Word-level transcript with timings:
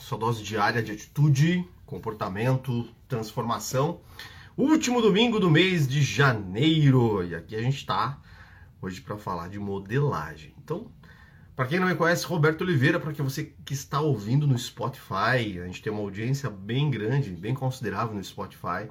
sua 0.00 0.18
dose 0.18 0.42
diária 0.42 0.82
de 0.82 0.90
atitude, 0.90 1.64
comportamento, 1.86 2.88
transformação. 3.06 4.00
Último 4.56 5.00
domingo 5.00 5.38
do 5.38 5.48
mês 5.48 5.86
de 5.86 6.02
janeiro 6.02 7.24
e 7.24 7.36
aqui 7.36 7.54
a 7.54 7.62
gente 7.62 7.76
está 7.76 8.20
hoje 8.82 9.00
para 9.00 9.16
falar 9.16 9.48
de 9.48 9.58
modelagem. 9.60 10.52
Então, 10.62 10.90
para 11.54 11.66
quem 11.66 11.78
não 11.78 11.86
me 11.86 11.94
conhece, 11.94 12.26
Roberto 12.26 12.62
Oliveira, 12.62 12.98
para 12.98 13.12
que 13.12 13.22
você 13.22 13.54
que 13.64 13.74
está 13.74 14.00
ouvindo 14.00 14.44
no 14.44 14.58
Spotify, 14.58 15.60
a 15.60 15.66
gente 15.66 15.80
tem 15.80 15.92
uma 15.92 16.02
audiência 16.02 16.50
bem 16.50 16.90
grande, 16.90 17.30
bem 17.30 17.54
considerável 17.54 18.14
no 18.14 18.24
Spotify. 18.24 18.90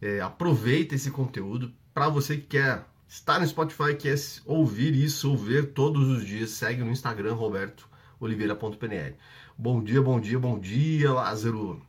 É, 0.00 0.20
aproveita 0.20 0.96
esse 0.96 1.10
conteúdo 1.10 1.72
para 1.94 2.08
você 2.08 2.36
que 2.36 2.48
quer 2.48 2.84
estar 3.06 3.38
no 3.38 3.46
Spotify, 3.46 3.94
quer 3.96 4.16
ouvir 4.44 4.92
isso, 4.92 5.30
ouvir 5.30 5.72
todos 5.72 6.08
os 6.08 6.26
dias, 6.26 6.50
segue 6.50 6.82
no 6.82 6.90
Instagram 6.90 7.34
Roberto 7.34 7.88
oliveira.pnl. 8.20 9.16
Bom 9.56 9.84
dia, 9.84 10.02
bom 10.02 10.18
dia, 10.18 10.36
bom 10.36 10.58
dia, 10.58 11.12
Lázaro. 11.12 11.80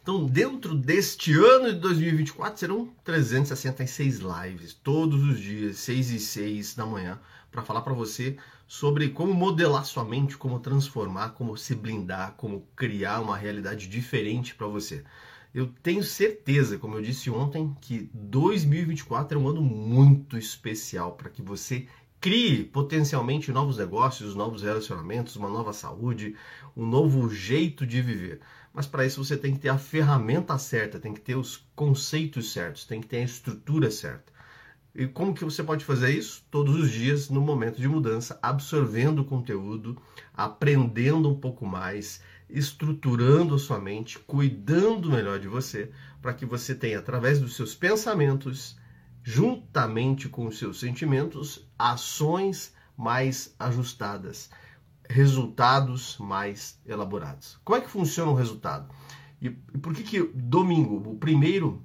Então, 0.00 0.24
dentro 0.24 0.74
deste 0.74 1.30
ano 1.34 1.70
de 1.74 1.78
2024, 1.78 2.58
serão 2.58 2.90
366 3.04 4.20
lives, 4.20 4.72
todos 4.72 5.22
os 5.22 5.38
dias, 5.38 5.76
6 5.76 6.10
e 6.12 6.18
6 6.18 6.74
da 6.74 6.86
manhã, 6.86 7.20
para 7.52 7.62
falar 7.62 7.82
para 7.82 7.92
você 7.92 8.38
sobre 8.66 9.10
como 9.10 9.34
modelar 9.34 9.84
sua 9.84 10.06
mente, 10.06 10.38
como 10.38 10.58
transformar, 10.58 11.34
como 11.34 11.54
se 11.54 11.74
blindar, 11.74 12.32
como 12.32 12.66
criar 12.74 13.20
uma 13.20 13.36
realidade 13.36 13.86
diferente 13.86 14.54
para 14.54 14.66
você. 14.66 15.04
Eu 15.52 15.66
tenho 15.82 16.02
certeza, 16.02 16.78
como 16.78 16.96
eu 16.96 17.02
disse 17.02 17.28
ontem, 17.28 17.76
que 17.78 18.08
2024 18.14 19.38
é 19.38 19.42
um 19.42 19.48
ano 19.48 19.60
muito 19.60 20.38
especial 20.38 21.12
para 21.12 21.28
que 21.28 21.42
você 21.42 21.86
crie 22.24 22.64
potencialmente 22.64 23.52
novos 23.52 23.76
negócios, 23.76 24.34
novos 24.34 24.62
relacionamentos, 24.62 25.36
uma 25.36 25.50
nova 25.50 25.74
saúde, 25.74 26.34
um 26.74 26.86
novo 26.86 27.28
jeito 27.28 27.86
de 27.86 28.00
viver. 28.00 28.40
Mas 28.72 28.86
para 28.86 29.04
isso 29.04 29.22
você 29.22 29.36
tem 29.36 29.52
que 29.52 29.58
ter 29.58 29.68
a 29.68 29.76
ferramenta 29.76 30.56
certa, 30.56 30.98
tem 30.98 31.12
que 31.12 31.20
ter 31.20 31.34
os 31.34 31.68
conceitos 31.76 32.50
certos, 32.50 32.86
tem 32.86 33.02
que 33.02 33.08
ter 33.08 33.18
a 33.18 33.24
estrutura 33.24 33.90
certa. 33.90 34.32
E 34.94 35.06
como 35.06 35.34
que 35.34 35.44
você 35.44 35.62
pode 35.62 35.84
fazer 35.84 36.16
isso? 36.16 36.42
Todos 36.50 36.74
os 36.76 36.90
dias, 36.90 37.28
no 37.28 37.42
momento 37.42 37.78
de 37.78 37.86
mudança, 37.86 38.38
absorvendo 38.40 39.22
conteúdo, 39.26 40.00
aprendendo 40.32 41.28
um 41.28 41.38
pouco 41.38 41.66
mais, 41.66 42.22
estruturando 42.48 43.54
a 43.54 43.58
sua 43.58 43.78
mente, 43.78 44.18
cuidando 44.18 45.10
melhor 45.10 45.38
de 45.38 45.46
você, 45.46 45.90
para 46.22 46.32
que 46.32 46.46
você 46.46 46.74
tenha, 46.74 47.00
através 47.00 47.38
dos 47.38 47.54
seus 47.54 47.74
pensamentos, 47.74 48.78
juntamente 49.26 50.28
com 50.28 50.52
seus 50.52 50.78
sentimentos, 50.78 51.66
ações 51.78 52.74
mais 52.94 53.54
ajustadas, 53.58 54.50
resultados 55.08 56.18
mais 56.18 56.78
elaborados. 56.84 57.58
Como 57.64 57.78
é 57.78 57.80
que 57.80 57.88
funciona 57.88 58.30
o 58.30 58.34
resultado? 58.34 58.94
E, 59.40 59.48
por 59.48 59.94
que 59.94 60.02
que 60.02 60.22
domingo, 60.22 61.10
o 61.10 61.16
primeiro, 61.16 61.82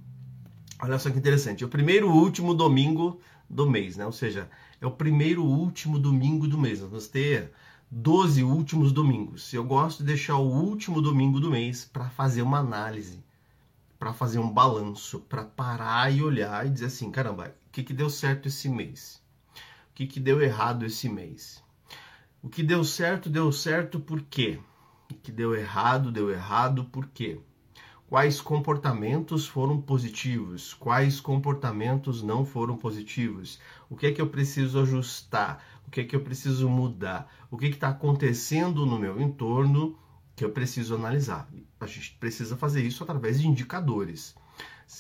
olha 0.81 1.00
só 1.00 1.09
que 1.09 1.18
interessante, 1.18 1.64
é 1.64 1.68
o 1.68 1.70
primeiro 1.70 2.12
último 2.12 2.54
domingo 2.54 3.22
do 3.50 3.70
mês, 3.70 3.96
né? 3.96 4.06
Ou 4.06 4.12
seja, 4.12 4.50
é 4.81 4.86
o 4.86 4.92
primeiro 4.92 5.44
último 5.44 5.98
domingo 5.98 6.46
do 6.46 6.58
mês. 6.58 6.81
Nós 6.81 6.90
vamos 6.90 7.08
ter 7.08 7.53
12 7.90 8.44
últimos 8.44 8.92
domingos. 8.92 9.53
Eu 9.53 9.64
gosto 9.64 10.00
de 10.00 10.08
deixar 10.08 10.36
o 10.36 10.48
último 10.48 11.02
domingo 11.02 11.40
do 11.40 11.50
mês 11.50 11.86
para 11.86 12.09
fazer 12.09 12.42
uma 12.42 12.59
análise 12.59 13.24
para 14.00 14.14
fazer 14.14 14.39
um 14.39 14.50
balanço, 14.50 15.19
para 15.19 15.44
parar 15.44 16.09
e 16.09 16.23
olhar 16.23 16.66
e 16.66 16.69
dizer 16.69 16.86
assim, 16.86 17.11
caramba, 17.11 17.53
o 17.67 17.72
que, 17.72 17.83
que 17.83 17.94
deu 17.94 18.09
certo 18.09 18.47
esse 18.47 18.69
mês? 18.69 19.22
O 19.91 19.94
que, 19.94 20.08
que 20.08 20.22
deu 20.22 20.41
errado 20.41 20.86
esse 20.86 21.09
mês? 21.09 21.61
O 22.41 22.47
que 22.47 22.64
deu 22.64 22.86
certo, 22.86 23.30
deu 23.30 23.52
certo 23.52 24.00
por 24.00 24.22
quê? 24.22 24.58
O 25.11 25.16
que 25.16 25.33
deu 25.33 25.53
errado, 25.53 26.14
deu 26.14 26.31
errado 26.31 26.86
por 26.86 27.08
quê? 27.08 27.41
Quais 28.08 28.39
comportamentos 28.39 29.45
foram 29.45 29.80
positivos? 29.81 30.73
Quais 30.73 31.19
comportamentos 31.19 32.23
não 32.23 32.45
foram 32.45 32.78
positivos? 32.78 33.59
O 33.90 33.95
que 33.97 34.07
é 34.07 34.12
que 34.12 34.22
eu 34.22 34.29
preciso 34.29 34.79
ajustar? 34.79 35.63
O 35.85 35.91
que 35.91 36.01
é 36.01 36.03
que 36.06 36.16
eu 36.16 36.22
preciso 36.22 36.69
mudar? 36.69 37.31
O 37.51 37.57
que 37.57 37.66
está 37.66 37.90
acontecendo 37.90 38.85
no 38.85 38.97
meu 38.97 39.19
entorno 39.19 39.95
que 40.39 40.45
eu 40.45 40.51
preciso 40.51 40.95
analisar. 40.95 41.50
A 41.81 41.85
gente 41.85 42.16
precisa 42.17 42.55
fazer 42.55 42.81
isso 42.81 43.03
através 43.03 43.41
de 43.41 43.45
indicadores. 43.45 44.33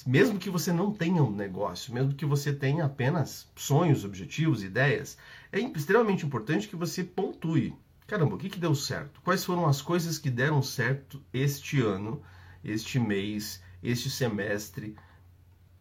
Mesmo 0.05 0.37
que 0.37 0.49
você 0.49 0.73
não 0.73 0.91
tenha 0.91 1.23
um 1.23 1.31
negócio, 1.31 1.93
mesmo 1.93 2.13
que 2.13 2.25
você 2.25 2.51
tenha 2.51 2.83
apenas 2.83 3.47
sonhos, 3.55 4.03
objetivos, 4.03 4.61
ideias, 4.61 5.17
é 5.49 5.61
extremamente 5.61 6.25
importante 6.25 6.67
que 6.67 6.75
você 6.75 7.05
pontue. 7.05 7.73
Caramba, 8.05 8.35
o 8.35 8.37
que, 8.37 8.49
que 8.49 8.59
deu 8.59 8.75
certo? 8.75 9.21
Quais 9.21 9.45
foram 9.45 9.65
as 9.65 9.81
coisas 9.81 10.17
que 10.17 10.29
deram 10.29 10.61
certo 10.61 11.23
este 11.31 11.79
ano, 11.79 12.21
este 12.61 12.99
mês, 12.99 13.63
este 13.81 14.09
semestre? 14.09 14.93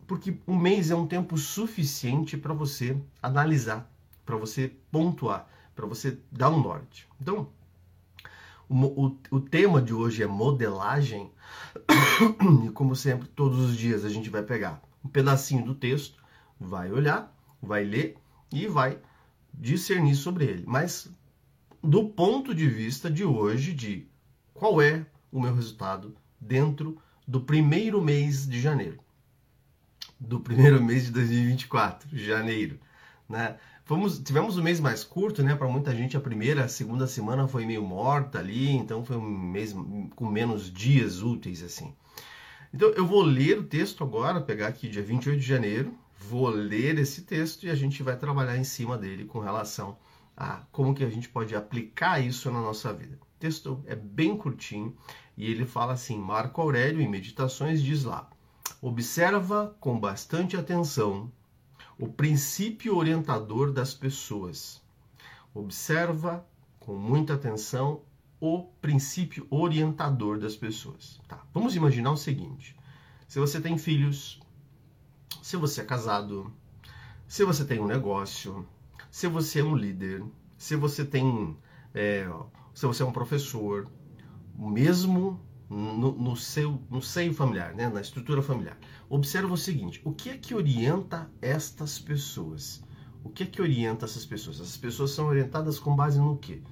Porque 0.07 0.39
um 0.47 0.57
mês 0.57 0.93
é 0.93 0.95
um 0.95 1.09
tempo 1.09 1.37
suficiente 1.37 2.37
para 2.37 2.55
você 2.55 2.97
analisar, 3.21 3.93
para 4.25 4.37
você 4.37 4.73
pontuar, 4.93 5.51
para 5.75 5.85
você 5.85 6.17
dar 6.31 6.51
um 6.51 6.63
norte. 6.63 7.09
Então, 7.21 7.51
o, 8.69 9.17
o, 9.31 9.41
tema 9.41 9.81
de 9.81 9.95
hoje 9.95 10.23
é 10.23 10.27
modelagem. 10.27 11.31
E 12.65 12.71
como 12.71 12.95
sempre, 12.95 13.29
todos 13.29 13.59
os 13.59 13.77
dias 13.77 14.05
a 14.05 14.09
gente 14.09 14.29
vai 14.29 14.43
pegar 14.43 14.83
um 15.05 15.09
pedacinho 15.09 15.65
do 15.65 15.75
texto, 15.75 16.23
vai 16.59 16.91
olhar, 16.93 17.35
vai 17.63 17.85
ler 17.85 18.17
e 18.53 18.67
vai 18.67 18.99
discernir 19.55 20.15
sobre 20.15 20.45
ele. 20.45 20.65
Mas 20.67 21.11
do 21.83 22.09
ponto 22.09 22.55
de 22.55 22.69
vista 22.69 23.11
de 23.11 23.25
hoje, 23.25 23.73
de 23.73 24.07
qual 24.53 24.83
é 24.83 25.07
o 25.31 25.41
meu 25.41 25.55
resultado 25.55 26.15
dentro 26.41 27.01
do 27.27 27.41
primeiro 27.41 28.03
mês 28.03 28.47
de 28.47 28.61
janeiro. 28.61 28.99
Do 30.19 30.41
primeiro 30.41 30.83
mês 30.85 31.05
de 31.07 31.13
2024, 31.13 32.09
janeiro. 32.17 32.79
Né? 33.29 33.57
Fomos, 33.89 34.19
tivemos 34.19 34.59
um 34.59 34.63
mês 34.63 34.81
mais 34.81 35.03
curto, 35.03 35.43
né? 35.43 35.55
Para 35.57 35.67
muita 35.67 35.97
gente, 35.97 36.15
a 36.15 36.21
primeira, 36.21 36.67
a 36.67 36.69
segunda 36.69 37.07
semana 37.07 37.49
foi 37.49 37.65
meio 37.65 37.83
morta 37.83 38.39
ali, 38.39 38.71
então 38.71 39.03
foi 39.03 39.17
um 39.17 39.27
mês 39.27 39.75
com 40.15 40.29
menos 40.29 40.71
dias 40.71 41.23
úteis, 41.23 41.63
assim. 41.63 41.95
Então, 42.71 42.91
eu 42.91 43.07
vou 43.07 43.23
ler 43.23 43.59
o 43.59 43.65
texto 43.65 44.05
agora, 44.05 44.43
pegar 44.43 44.67
aqui 44.67 44.91
dia 44.91 45.03
28 45.03 45.41
de 45.41 45.47
janeiro, 45.47 45.95
vou 46.19 46.51
ler 46.51 46.99
esse 46.99 47.23
texto 47.23 47.65
e 47.65 47.71
a 47.71 47.75
gente 47.75 48.03
vai 48.03 48.15
trabalhar 48.15 48.59
em 48.59 48.63
cima 48.63 48.99
dele 48.99 49.25
com 49.25 49.39
relação 49.39 49.97
a 50.37 50.67
como 50.71 50.95
que 50.95 51.03
a 51.03 51.09
gente 51.09 51.31
pode 51.31 51.57
aplicar 51.57 52.21
isso 52.21 52.51
na 52.51 52.61
nossa 52.61 52.93
vida. 52.93 53.19
O 53.23 53.39
texto 53.39 53.83
é 53.87 53.97
bem 53.97 54.37
curtinho 54.37 54.95
e 55.35 55.51
ele 55.51 55.65
fala 55.65 55.95
assim: 55.95 56.19
Marco 56.19 56.61
Aurélio, 56.61 57.01
em 57.01 57.09
Meditações, 57.09 57.83
diz 57.83 58.05
lá: 58.05 58.29
observa 58.83 59.75
com 59.81 59.99
bastante 59.99 60.59
atenção 60.59 61.33
o 61.99 62.07
princípio 62.07 62.97
orientador 62.97 63.73
das 63.73 63.93
pessoas. 63.93 64.81
Observa 65.53 66.47
com 66.79 66.95
muita 66.95 67.35
atenção 67.35 68.03
o 68.41 68.63
princípio 68.81 69.47
orientador 69.51 70.39
das 70.39 70.55
pessoas. 70.55 71.21
Tá, 71.27 71.45
vamos 71.53 71.75
imaginar 71.75 72.13
o 72.13 72.17
seguinte: 72.17 72.77
se 73.27 73.41
você 73.41 73.61
tem 73.61 73.77
filhos, 73.77 74.41
se 75.43 75.57
você 75.57 75.81
é 75.81 75.85
casado, 75.85 76.53
se 77.27 77.45
você 77.45 77.65
tem 77.65 77.81
um 77.81 77.87
negócio, 77.87 78.67
se 79.11 79.27
você 79.27 79.61
é 79.61 79.65
um 79.65 79.75
líder, 79.75 80.25
se 80.57 80.77
você 80.77 81.05
tem, 81.05 81.57
é, 81.93 82.29
se 82.73 82.87
você 82.87 83.03
é 83.03 83.07
um 83.07 83.13
professor, 83.13 83.91
mesmo 84.57 85.41
no, 85.69 86.13
no, 86.13 86.37
seu, 86.37 86.81
no 86.91 87.03
seio 87.03 87.35
familiar, 87.35 87.75
né? 87.75 87.89
na 87.89 88.01
estrutura 88.01 88.43
familiar. 88.43 88.79
Observa 89.09 89.53
o 89.53 89.57
seguinte: 89.57 90.01
o 90.05 90.13
que 90.13 90.31
é 90.31 90.37
que 90.37 90.55
orienta 90.55 91.31
estas 91.43 91.99
pessoas? 91.99 92.83
O 93.23 93.29
que 93.29 93.43
é 93.43 93.47
que 93.47 93.61
orienta 93.61 94.07
essas 94.07 94.25
pessoas? 94.25 94.61
Essas 94.61 94.77
pessoas 94.77 95.11
são 95.11 95.27
orientadas 95.27 95.79
com 95.79 95.95
base 95.95 96.19
no 96.19 96.37
quê? 96.39 96.63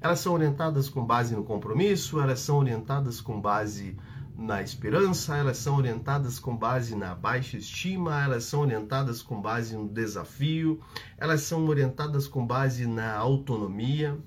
Elas 0.00 0.20
são 0.20 0.34
orientadas 0.34 0.88
com 0.88 1.04
base 1.04 1.34
no 1.34 1.44
compromisso, 1.44 2.20
elas 2.20 2.40
são 2.40 2.58
orientadas 2.58 3.20
com 3.20 3.40
base 3.40 3.96
na 4.36 4.60
esperança, 4.60 5.36
elas 5.36 5.56
são 5.56 5.76
orientadas 5.76 6.38
com 6.38 6.56
base 6.56 6.94
na 6.96 7.14
baixa 7.14 7.56
estima, 7.56 8.22
elas 8.22 8.44
são 8.44 8.60
orientadas 8.60 9.22
com 9.22 9.40
base 9.40 9.76
no 9.76 9.88
desafio, 9.88 10.80
elas 11.16 11.42
são 11.42 11.66
orientadas 11.66 12.26
com 12.26 12.44
base 12.44 12.86
na 12.86 13.14
autonomia. 13.16 14.18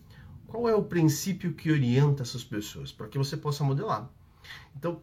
Qual 0.47 0.69
é 0.69 0.73
o 0.73 0.83
princípio 0.83 1.53
que 1.53 1.69
orienta 1.69 2.23
essas 2.23 2.43
pessoas? 2.43 2.91
Para 2.91 3.07
que 3.07 3.17
você 3.17 3.35
possa 3.35 3.63
modelar. 3.65 4.09
Então, 4.75 5.01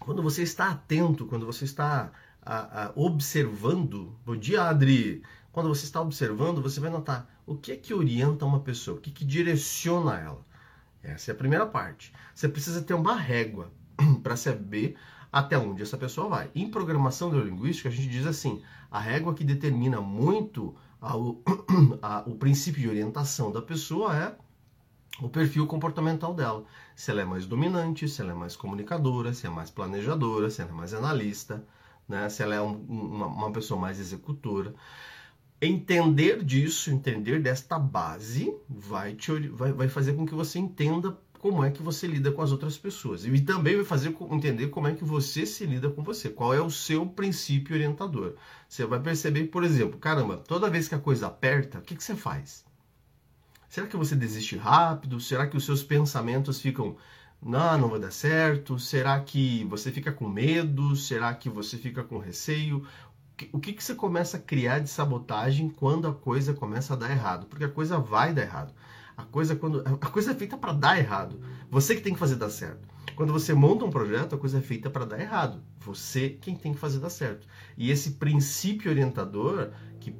quando 0.00 0.22
você 0.22 0.42
está 0.42 0.70
atento, 0.70 1.26
quando 1.26 1.44
você 1.44 1.66
está 1.66 2.10
a, 2.42 2.86
a, 2.86 2.92
observando, 2.96 4.16
bom 4.24 4.36
dia 4.36 4.62
Adri, 4.62 5.22
quando 5.52 5.68
você 5.68 5.84
está 5.84 6.00
observando, 6.00 6.62
você 6.62 6.80
vai 6.80 6.90
notar 6.90 7.30
o 7.46 7.54
que 7.54 7.72
é 7.72 7.76
que 7.76 7.92
orienta 7.92 8.46
uma 8.46 8.60
pessoa, 8.60 8.96
o 8.96 9.00
que, 9.00 9.10
é 9.10 9.12
que 9.12 9.24
direciona 9.24 10.18
ela. 10.18 10.44
Essa 11.02 11.30
é 11.30 11.34
a 11.34 11.36
primeira 11.36 11.66
parte. 11.66 12.12
Você 12.34 12.48
precisa 12.48 12.80
ter 12.80 12.94
uma 12.94 13.14
régua 13.14 13.70
para 14.22 14.34
saber 14.34 14.96
até 15.30 15.58
onde 15.58 15.82
essa 15.82 15.98
pessoa 15.98 16.28
vai. 16.28 16.50
Em 16.54 16.70
programação 16.70 17.30
neurolinguística, 17.30 17.90
a 17.90 17.92
gente 17.92 18.08
diz 18.08 18.26
assim: 18.26 18.62
a 18.90 18.98
régua 18.98 19.34
que 19.34 19.44
determina 19.44 20.00
muito 20.00 20.74
a, 21.02 21.12
a, 22.00 22.20
o 22.26 22.36
princípio 22.36 22.80
de 22.80 22.88
orientação 22.88 23.52
da 23.52 23.60
pessoa 23.60 24.16
é 24.16 24.34
o 25.20 25.28
perfil 25.28 25.66
comportamental 25.66 26.34
dela. 26.34 26.64
Se 26.94 27.10
ela 27.10 27.22
é 27.22 27.24
mais 27.24 27.46
dominante, 27.46 28.08
se 28.08 28.20
ela 28.20 28.32
é 28.32 28.34
mais 28.34 28.56
comunicadora, 28.56 29.32
se 29.32 29.46
é 29.46 29.50
mais 29.50 29.70
planejadora, 29.70 30.50
se 30.50 30.60
ela 30.60 30.70
é 30.70 30.74
mais 30.74 30.94
analista, 30.94 31.64
né? 32.08 32.28
se 32.28 32.42
ela 32.42 32.54
é 32.54 32.60
um, 32.60 32.74
uma, 32.74 33.26
uma 33.26 33.52
pessoa 33.52 33.80
mais 33.80 34.00
executora. 34.00 34.74
Entender 35.60 36.44
disso, 36.44 36.90
entender 36.90 37.40
desta 37.40 37.78
base, 37.78 38.54
vai, 38.68 39.14
te, 39.14 39.48
vai, 39.48 39.72
vai 39.72 39.88
fazer 39.88 40.14
com 40.14 40.26
que 40.26 40.34
você 40.34 40.58
entenda 40.58 41.16
como 41.38 41.62
é 41.62 41.70
que 41.70 41.82
você 41.82 42.06
lida 42.06 42.32
com 42.32 42.42
as 42.42 42.52
outras 42.52 42.76
pessoas. 42.76 43.24
E 43.24 43.40
também 43.42 43.76
vai 43.76 43.84
fazer 43.84 44.16
entender 44.30 44.68
como 44.68 44.88
é 44.88 44.94
que 44.94 45.04
você 45.04 45.46
se 45.46 45.64
lida 45.64 45.90
com 45.90 46.02
você. 46.02 46.30
Qual 46.30 46.52
é 46.54 46.60
o 46.60 46.70
seu 46.70 47.06
princípio 47.06 47.74
orientador. 47.74 48.34
Você 48.68 48.84
vai 48.84 48.98
perceber, 48.98 49.44
por 49.44 49.62
exemplo, 49.62 49.98
caramba, 49.98 50.38
toda 50.38 50.70
vez 50.70 50.88
que 50.88 50.94
a 50.94 50.98
coisa 50.98 51.26
aperta, 51.26 51.78
o 51.78 51.82
que, 51.82 51.96
que 51.96 52.02
você 52.02 52.16
faz? 52.16 52.64
Será 53.74 53.88
que 53.88 53.96
você 53.96 54.14
desiste 54.14 54.56
rápido? 54.56 55.18
Será 55.18 55.48
que 55.48 55.56
os 55.56 55.64
seus 55.64 55.82
pensamentos 55.82 56.60
ficam, 56.60 56.96
não, 57.42 57.76
não 57.76 57.88
vai 57.88 57.98
dar 57.98 58.12
certo? 58.12 58.78
Será 58.78 59.18
que 59.18 59.64
você 59.64 59.90
fica 59.90 60.12
com 60.12 60.28
medo? 60.28 60.94
Será 60.94 61.34
que 61.34 61.50
você 61.50 61.76
fica 61.76 62.04
com 62.04 62.18
receio? 62.18 62.86
O 63.50 63.58
que, 63.58 63.72
que 63.72 63.82
você 63.82 63.96
começa 63.96 64.36
a 64.36 64.40
criar 64.40 64.78
de 64.78 64.88
sabotagem 64.88 65.68
quando 65.68 66.06
a 66.06 66.14
coisa 66.14 66.54
começa 66.54 66.94
a 66.94 66.96
dar 66.96 67.10
errado? 67.10 67.46
Porque 67.46 67.64
a 67.64 67.68
coisa 67.68 67.98
vai 67.98 68.32
dar 68.32 68.42
errado. 68.42 68.72
A 69.16 69.24
coisa 69.24 69.56
quando 69.56 69.82
a 69.84 70.08
coisa 70.08 70.30
é 70.30 70.34
feita 70.36 70.56
para 70.56 70.72
dar 70.72 70.96
errado. 70.96 71.40
Você 71.68 71.96
que 71.96 72.00
tem 72.00 72.14
que 72.14 72.20
fazer 72.20 72.36
dar 72.36 72.50
certo. 72.50 72.86
Quando 73.16 73.32
você 73.32 73.54
monta 73.54 73.84
um 73.84 73.90
projeto, 73.90 74.36
a 74.36 74.38
coisa 74.38 74.58
é 74.58 74.62
feita 74.62 74.88
para 74.88 75.04
dar 75.04 75.20
errado. 75.20 75.60
Você 75.80 76.30
quem 76.30 76.54
tem 76.54 76.74
que 76.74 76.78
fazer 76.78 77.00
dar 77.00 77.10
certo. 77.10 77.44
E 77.76 77.90
esse 77.90 78.12
princípio 78.12 78.88
orientador 78.88 79.72
que 79.98 80.14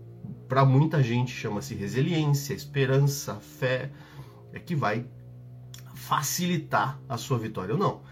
para 0.48 0.64
muita 0.64 1.02
gente 1.02 1.32
chama-se 1.32 1.74
resiliência, 1.74 2.54
esperança, 2.54 3.36
fé, 3.36 3.90
é 4.52 4.58
que 4.58 4.74
vai 4.74 5.06
facilitar 5.94 7.00
a 7.08 7.16
sua 7.16 7.38
vitória 7.38 7.74
ou 7.74 7.80
não, 7.80 8.02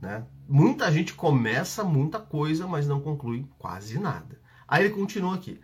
né? 0.00 0.24
Muita 0.48 0.90
gente 0.92 1.14
começa 1.14 1.82
muita 1.84 2.18
coisa, 2.18 2.66
mas 2.66 2.86
não 2.86 3.00
conclui 3.00 3.46
quase 3.58 3.98
nada. 3.98 4.40
Aí 4.68 4.84
ele 4.84 4.94
continua 4.94 5.34
aqui. 5.34 5.60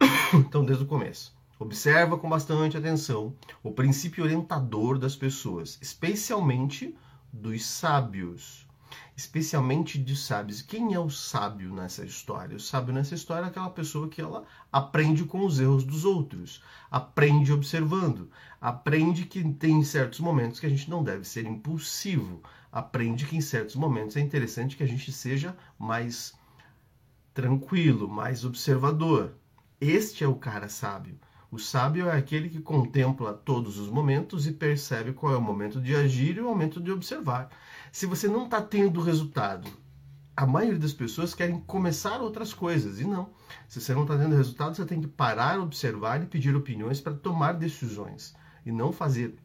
Então, 0.34 0.64
desde 0.64 0.82
o 0.82 0.86
começo. 0.86 1.32
Observa 1.60 2.18
com 2.18 2.28
bastante 2.28 2.76
atenção 2.76 3.36
o 3.62 3.70
princípio 3.70 4.24
orientador 4.24 4.98
das 4.98 5.14
pessoas, 5.14 5.78
especialmente 5.80 6.96
dos 7.32 7.64
sábios. 7.64 8.63
Especialmente 9.16 9.96
de 9.96 10.16
sábios. 10.16 10.60
Quem 10.60 10.92
é 10.92 10.98
o 10.98 11.08
sábio 11.08 11.72
nessa 11.72 12.04
história? 12.04 12.56
O 12.56 12.60
sábio 12.60 12.92
nessa 12.92 13.14
história 13.14 13.44
é 13.44 13.48
aquela 13.48 13.70
pessoa 13.70 14.08
que 14.08 14.20
ela 14.20 14.44
aprende 14.72 15.24
com 15.24 15.46
os 15.46 15.60
erros 15.60 15.84
dos 15.84 16.04
outros, 16.04 16.60
aprende 16.90 17.52
observando, 17.52 18.28
aprende 18.60 19.24
que 19.24 19.44
tem 19.54 19.84
certos 19.84 20.18
momentos 20.18 20.58
que 20.58 20.66
a 20.66 20.68
gente 20.68 20.90
não 20.90 21.04
deve 21.04 21.24
ser 21.24 21.46
impulsivo, 21.46 22.42
aprende 22.72 23.24
que 23.24 23.36
em 23.36 23.40
certos 23.40 23.76
momentos 23.76 24.16
é 24.16 24.20
interessante 24.20 24.76
que 24.76 24.82
a 24.82 24.88
gente 24.88 25.12
seja 25.12 25.56
mais 25.78 26.34
tranquilo, 27.32 28.08
mais 28.08 28.44
observador. 28.44 29.36
Este 29.80 30.24
é 30.24 30.28
o 30.28 30.34
cara 30.34 30.68
sábio. 30.68 31.18
O 31.54 31.58
sábio 31.58 32.08
é 32.08 32.16
aquele 32.16 32.48
que 32.48 32.60
contempla 32.60 33.32
todos 33.32 33.78
os 33.78 33.88
momentos 33.88 34.44
e 34.44 34.52
percebe 34.52 35.12
qual 35.12 35.34
é 35.34 35.36
o 35.36 35.40
momento 35.40 35.80
de 35.80 35.94
agir 35.94 36.36
e 36.36 36.40
o 36.40 36.44
momento 36.44 36.80
de 36.80 36.90
observar. 36.90 37.48
Se 37.94 38.06
você 38.06 38.26
não 38.26 38.46
está 38.46 38.60
tendo 38.60 39.00
resultado, 39.00 39.70
a 40.36 40.44
maioria 40.44 40.80
das 40.80 40.92
pessoas 40.92 41.32
querem 41.32 41.60
começar 41.60 42.20
outras 42.20 42.52
coisas 42.52 42.98
e 42.98 43.04
não. 43.04 43.30
Se 43.68 43.80
você 43.80 43.94
não 43.94 44.02
está 44.02 44.18
tendo 44.18 44.34
resultado, 44.34 44.74
você 44.74 44.84
tem 44.84 45.00
que 45.00 45.06
parar, 45.06 45.60
observar 45.60 46.20
e 46.20 46.26
pedir 46.26 46.56
opiniões 46.56 47.00
para 47.00 47.14
tomar 47.14 47.52
decisões 47.52 48.34
e 48.66 48.72
não 48.72 48.90
fazer 48.90 49.36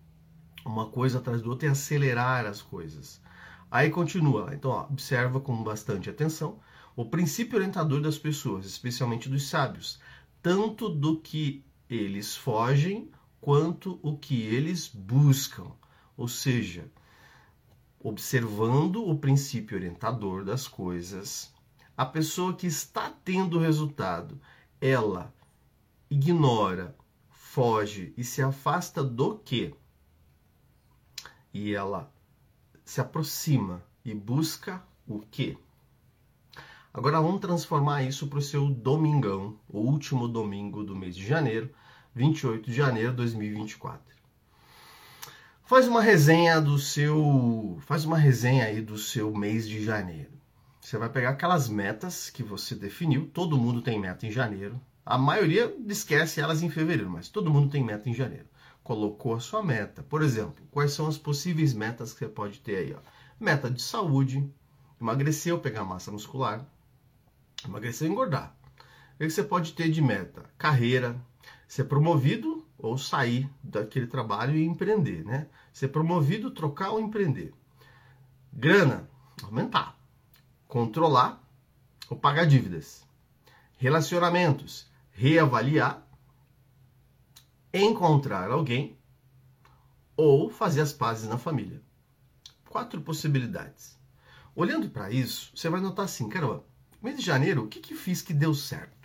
uma 0.66 0.88
coisa 0.90 1.20
atrás 1.20 1.44
do 1.44 1.52
outro 1.52 1.68
e 1.68 1.70
acelerar 1.70 2.48
as 2.48 2.60
coisas. 2.60 3.22
Aí 3.70 3.92
continua, 3.92 4.50
então 4.52 4.72
ó, 4.72 4.88
observa 4.90 5.40
com 5.40 5.64
bastante 5.64 6.10
atenção 6.10 6.60
o 6.96 7.06
princípio 7.06 7.56
orientador 7.56 8.02
das 8.02 8.18
pessoas, 8.18 8.66
especialmente 8.66 9.30
dos 9.30 9.48
sábios, 9.48 10.00
tanto 10.42 10.90
do 10.90 11.20
que 11.20 11.64
eles 11.88 12.36
fogem 12.36 13.12
quanto 13.40 14.00
o 14.02 14.18
que 14.18 14.42
eles 14.42 14.88
buscam. 14.88 15.68
Ou 16.18 16.28
seja, 16.28 16.90
observando 18.02 19.08
o 19.08 19.18
princípio 19.18 19.78
orientador 19.78 20.44
das 20.44 20.68
coisas, 20.68 21.54
a 21.98 22.06
pessoa 22.06 22.56
que 22.56 22.68
está 22.68 23.10
tendo 23.24 23.60
resultado, 23.60 24.40
ela 24.80 25.34
ignora, 26.10 26.96
foge 27.30 28.14
e 28.16 28.24
se 28.24 28.42
afasta 28.42 29.04
do 29.04 29.38
que? 29.38 29.76
E 31.54 31.74
ela 31.74 32.12
se 32.86 33.02
aproxima 33.02 33.84
e 34.06 34.14
busca 34.14 34.84
o 35.06 35.20
que? 35.20 35.58
Agora 36.94 37.22
vamos 37.22 37.42
transformar 37.42 38.04
isso 38.04 38.28
para 38.28 38.40
o 38.40 38.42
seu 38.42 38.70
domingão, 38.70 39.60
o 39.68 39.80
último 39.80 40.28
domingo 40.28 40.84
do 40.84 40.96
mês 40.96 41.16
de 41.16 41.26
janeiro, 41.26 41.70
28 42.16 42.66
de 42.70 42.76
janeiro 42.76 43.12
de 43.12 43.18
2024. 43.18 44.19
Faz 45.70 45.88
uma 45.88 46.02
resenha 46.02 46.60
do 46.60 46.80
seu, 46.80 47.78
faz 47.82 48.04
uma 48.04 48.18
resenha 48.18 48.66
aí 48.66 48.82
do 48.82 48.98
seu 48.98 49.32
mês 49.32 49.70
de 49.70 49.86
janeiro. 49.86 50.32
Você 50.82 50.98
vai 50.98 51.08
pegar 51.10 51.30
aquelas 51.30 51.70
metas 51.70 52.28
que 52.32 52.42
você 52.42 52.74
definiu, 52.74 53.30
todo 53.32 53.56
mundo 53.56 53.80
tem 53.80 54.00
meta 54.00 54.26
em 54.26 54.32
janeiro. 54.32 54.82
A 55.06 55.16
maioria 55.16 55.72
esquece 55.86 56.42
elas 56.42 56.64
em 56.64 56.72
fevereiro, 56.72 57.12
mas 57.12 57.30
todo 57.30 57.52
mundo 57.52 57.70
tem 57.70 57.84
meta 57.84 58.10
em 58.10 58.16
janeiro. 58.16 58.48
Colocou 58.84 59.36
a 59.36 59.40
sua 59.40 59.62
meta. 59.62 60.02
Por 60.02 60.24
exemplo, 60.24 60.66
quais 60.72 60.92
são 60.92 61.06
as 61.06 61.20
possíveis 61.20 61.72
metas 61.72 62.14
que 62.14 62.18
você 62.18 62.28
pode 62.28 62.62
ter 62.62 62.76
aí? 62.78 62.96
Ó? 62.96 63.00
Meta 63.40 63.70
de 63.70 63.84
saúde, 63.84 64.52
emagrecer 65.00 65.54
ou 65.54 65.60
pegar 65.60 65.84
massa 65.84 66.12
muscular, 66.12 66.66
Emagrecer 67.64 68.08
ou 68.08 68.14
engordar. 68.14 68.58
O 69.14 69.20
que 69.20 69.30
você 69.30 69.44
pode 69.44 69.74
ter 69.74 69.92
de 69.92 70.02
meta? 70.02 70.46
Carreira, 70.58 71.16
ser 71.68 71.84
promovido 71.84 72.59
ou 72.80 72.98
sair 72.98 73.50
daquele 73.62 74.08
trabalho 74.08 74.58
e 74.58 74.64
empreender, 74.64 75.24
né? 75.26 75.48
Ser 75.74 75.90
promovido, 75.90 76.50
trocar 76.52 76.92
ou 76.92 77.00
empreender. 77.00 77.54
Grana, 78.52 79.10
aumentar. 79.44 79.98
Controlar 80.68 81.44
ou 82.10 82.18
pagar 82.18 82.46
dívidas. 82.46 83.06
Relacionamentos, 83.78 84.88
reavaliar. 85.12 86.06
Encontrar 87.74 88.50
alguém 88.50 88.98
ou 90.16 90.50
fazer 90.50 90.82
as 90.82 90.92
pazes 90.92 91.30
na 91.30 91.38
família. 91.38 91.82
Quatro 92.68 93.02
possibilidades. 93.02 93.98
Olhando 94.56 94.90
para 94.90 95.12
isso, 95.12 95.52
você 95.56 95.70
vai 95.70 95.80
notar 95.80 96.06
assim, 96.06 96.28
caramba, 96.28 96.66
mês 97.02 97.18
de 97.18 97.26
janeiro, 97.26 97.64
o 97.64 97.68
que, 97.68 97.80
que 97.80 97.96
fiz 97.96 98.22
que 98.22 98.34
deu 98.34 98.54
certo? 98.54 98.99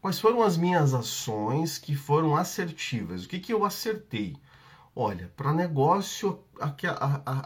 Quais 0.00 0.20
foram 0.20 0.42
as 0.42 0.56
minhas 0.56 0.94
ações 0.94 1.76
que 1.76 1.96
foram 1.96 2.36
assertivas? 2.36 3.24
O 3.24 3.28
que, 3.28 3.40
que 3.40 3.52
eu 3.52 3.64
acertei? 3.64 4.36
Olha, 4.94 5.32
para 5.36 5.52
negócio, 5.52 6.40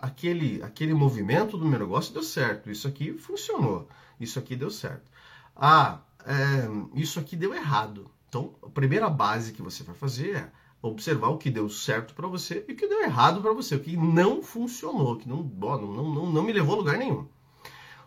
aquele, 0.02 0.62
aquele 0.62 0.92
movimento 0.92 1.56
do 1.56 1.66
meu 1.66 1.78
negócio 1.78 2.12
deu 2.12 2.22
certo. 2.22 2.70
Isso 2.70 2.86
aqui 2.86 3.14
funcionou. 3.14 3.88
Isso 4.20 4.38
aqui 4.38 4.54
deu 4.54 4.70
certo. 4.70 5.10
Ah, 5.56 6.00
é, 6.26 7.00
isso 7.00 7.18
aqui 7.18 7.36
deu 7.36 7.54
errado. 7.54 8.10
Então, 8.28 8.54
a 8.62 8.68
primeira 8.68 9.08
base 9.08 9.52
que 9.52 9.62
você 9.62 9.82
vai 9.82 9.94
fazer 9.94 10.36
é 10.36 10.52
observar 10.82 11.28
o 11.28 11.38
que 11.38 11.50
deu 11.50 11.68
certo 11.68 12.14
para 12.14 12.26
você 12.26 12.64
e 12.68 12.72
o 12.72 12.76
que 12.76 12.88
deu 12.88 13.02
errado 13.02 13.40
para 13.40 13.52
você, 13.52 13.76
o 13.76 13.80
que 13.80 13.96
não 13.96 14.42
funcionou, 14.42 15.16
que 15.16 15.28
não, 15.28 15.42
não, 15.42 16.04
não, 16.04 16.32
não 16.32 16.42
me 16.42 16.52
levou 16.52 16.74
a 16.74 16.78
lugar 16.78 16.98
nenhum. 16.98 17.26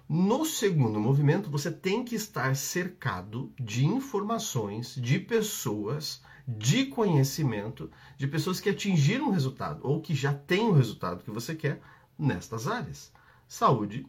No 0.08 0.46
segundo 0.46 1.00
movimento, 1.00 1.50
você 1.50 1.72
tem 1.72 2.06
que 2.06 2.14
estar 2.14 2.56
cercado 2.56 3.52
de 3.60 3.88
informações, 3.88 4.94
de 4.94 5.18
pessoas, 5.18 6.22
de 6.48 6.86
conhecimento, 6.86 7.90
de 8.16 8.28
pessoas 8.28 8.60
que 8.60 8.70
atingiram 8.70 9.30
o 9.30 9.32
resultado 9.32 9.80
ou 9.84 10.00
que 10.00 10.14
já 10.14 10.32
têm 10.32 10.68
o 10.70 10.74
resultado 10.74 11.24
que 11.24 11.32
você 11.32 11.56
quer 11.56 11.82
nestas 12.20 12.68
áreas: 12.68 13.12
saúde, 13.48 14.06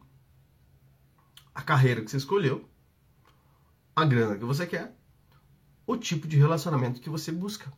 a 1.53 1.63
carreira 1.63 2.03
que 2.03 2.11
você 2.11 2.17
escolheu, 2.17 2.69
a 3.95 4.05
grana 4.05 4.37
que 4.37 4.45
você 4.45 4.67
quer, 4.67 4.95
o 5.87 5.97
tipo 5.97 6.27
de 6.27 6.37
relacionamento 6.37 7.01
que 7.01 7.09
você 7.09 7.31
busca. 7.31 7.73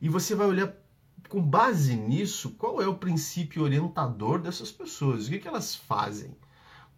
E 0.00 0.08
você 0.08 0.36
vai 0.36 0.46
olhar 0.46 0.72
com 1.28 1.42
base 1.42 1.96
nisso 1.96 2.50
qual 2.50 2.80
é 2.80 2.86
o 2.86 2.98
princípio 2.98 3.64
orientador 3.64 4.40
dessas 4.40 4.70
pessoas, 4.70 5.26
o 5.26 5.30
que, 5.30 5.40
que 5.40 5.48
elas 5.48 5.74
fazem 5.74 6.36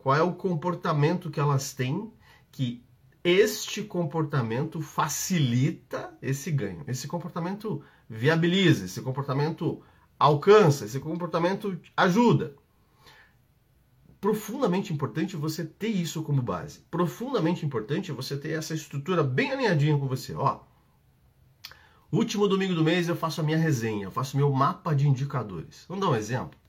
qual 0.05 0.15
é 0.15 0.23
o 0.23 0.35
comportamento 0.35 1.31
que 1.31 1.41
elas 1.41 1.73
têm 1.73 2.13
que 2.53 2.85
este 3.25 3.83
comportamento 3.83 4.83
facilita 4.83 6.13
esse 6.21 6.51
ganho. 6.51 6.85
Esse 6.87 7.09
comportamento 7.09 7.83
viabiliza, 8.07 8.85
esse 8.85 9.01
comportamento 9.01 9.83
alcança, 10.19 10.85
esse 10.85 11.01
comportamento 11.01 11.81
ajuda. 11.97 12.55
Profundamente 14.21 14.93
importante 14.93 15.37
você 15.37 15.65
ter 15.65 15.89
isso 15.89 16.23
como 16.23 16.43
base. 16.43 16.81
Profundamente 16.91 17.65
importante 17.65 18.13
você 18.13 18.37
ter 18.37 18.51
essa 18.51 18.75
estrutura 18.75 19.23
bem 19.23 19.53
alinhadinha 19.53 19.97
com 19.97 20.07
você. 20.07 20.35
Ó, 20.35 20.61
Último 22.13 22.47
domingo 22.47 22.75
do 22.75 22.85
mês 22.85 23.09
eu 23.09 23.17
faço 23.17 23.41
a 23.41 23.45
minha 23.45 23.57
resenha, 23.57 24.05
eu 24.05 24.11
faço 24.11 24.37
meu 24.37 24.53
mapa 24.53 24.95
de 24.95 25.09
indicadores. 25.09 25.87
Vamos 25.89 26.05
dar 26.05 26.13
um 26.13 26.15
exemplo? 26.15 26.64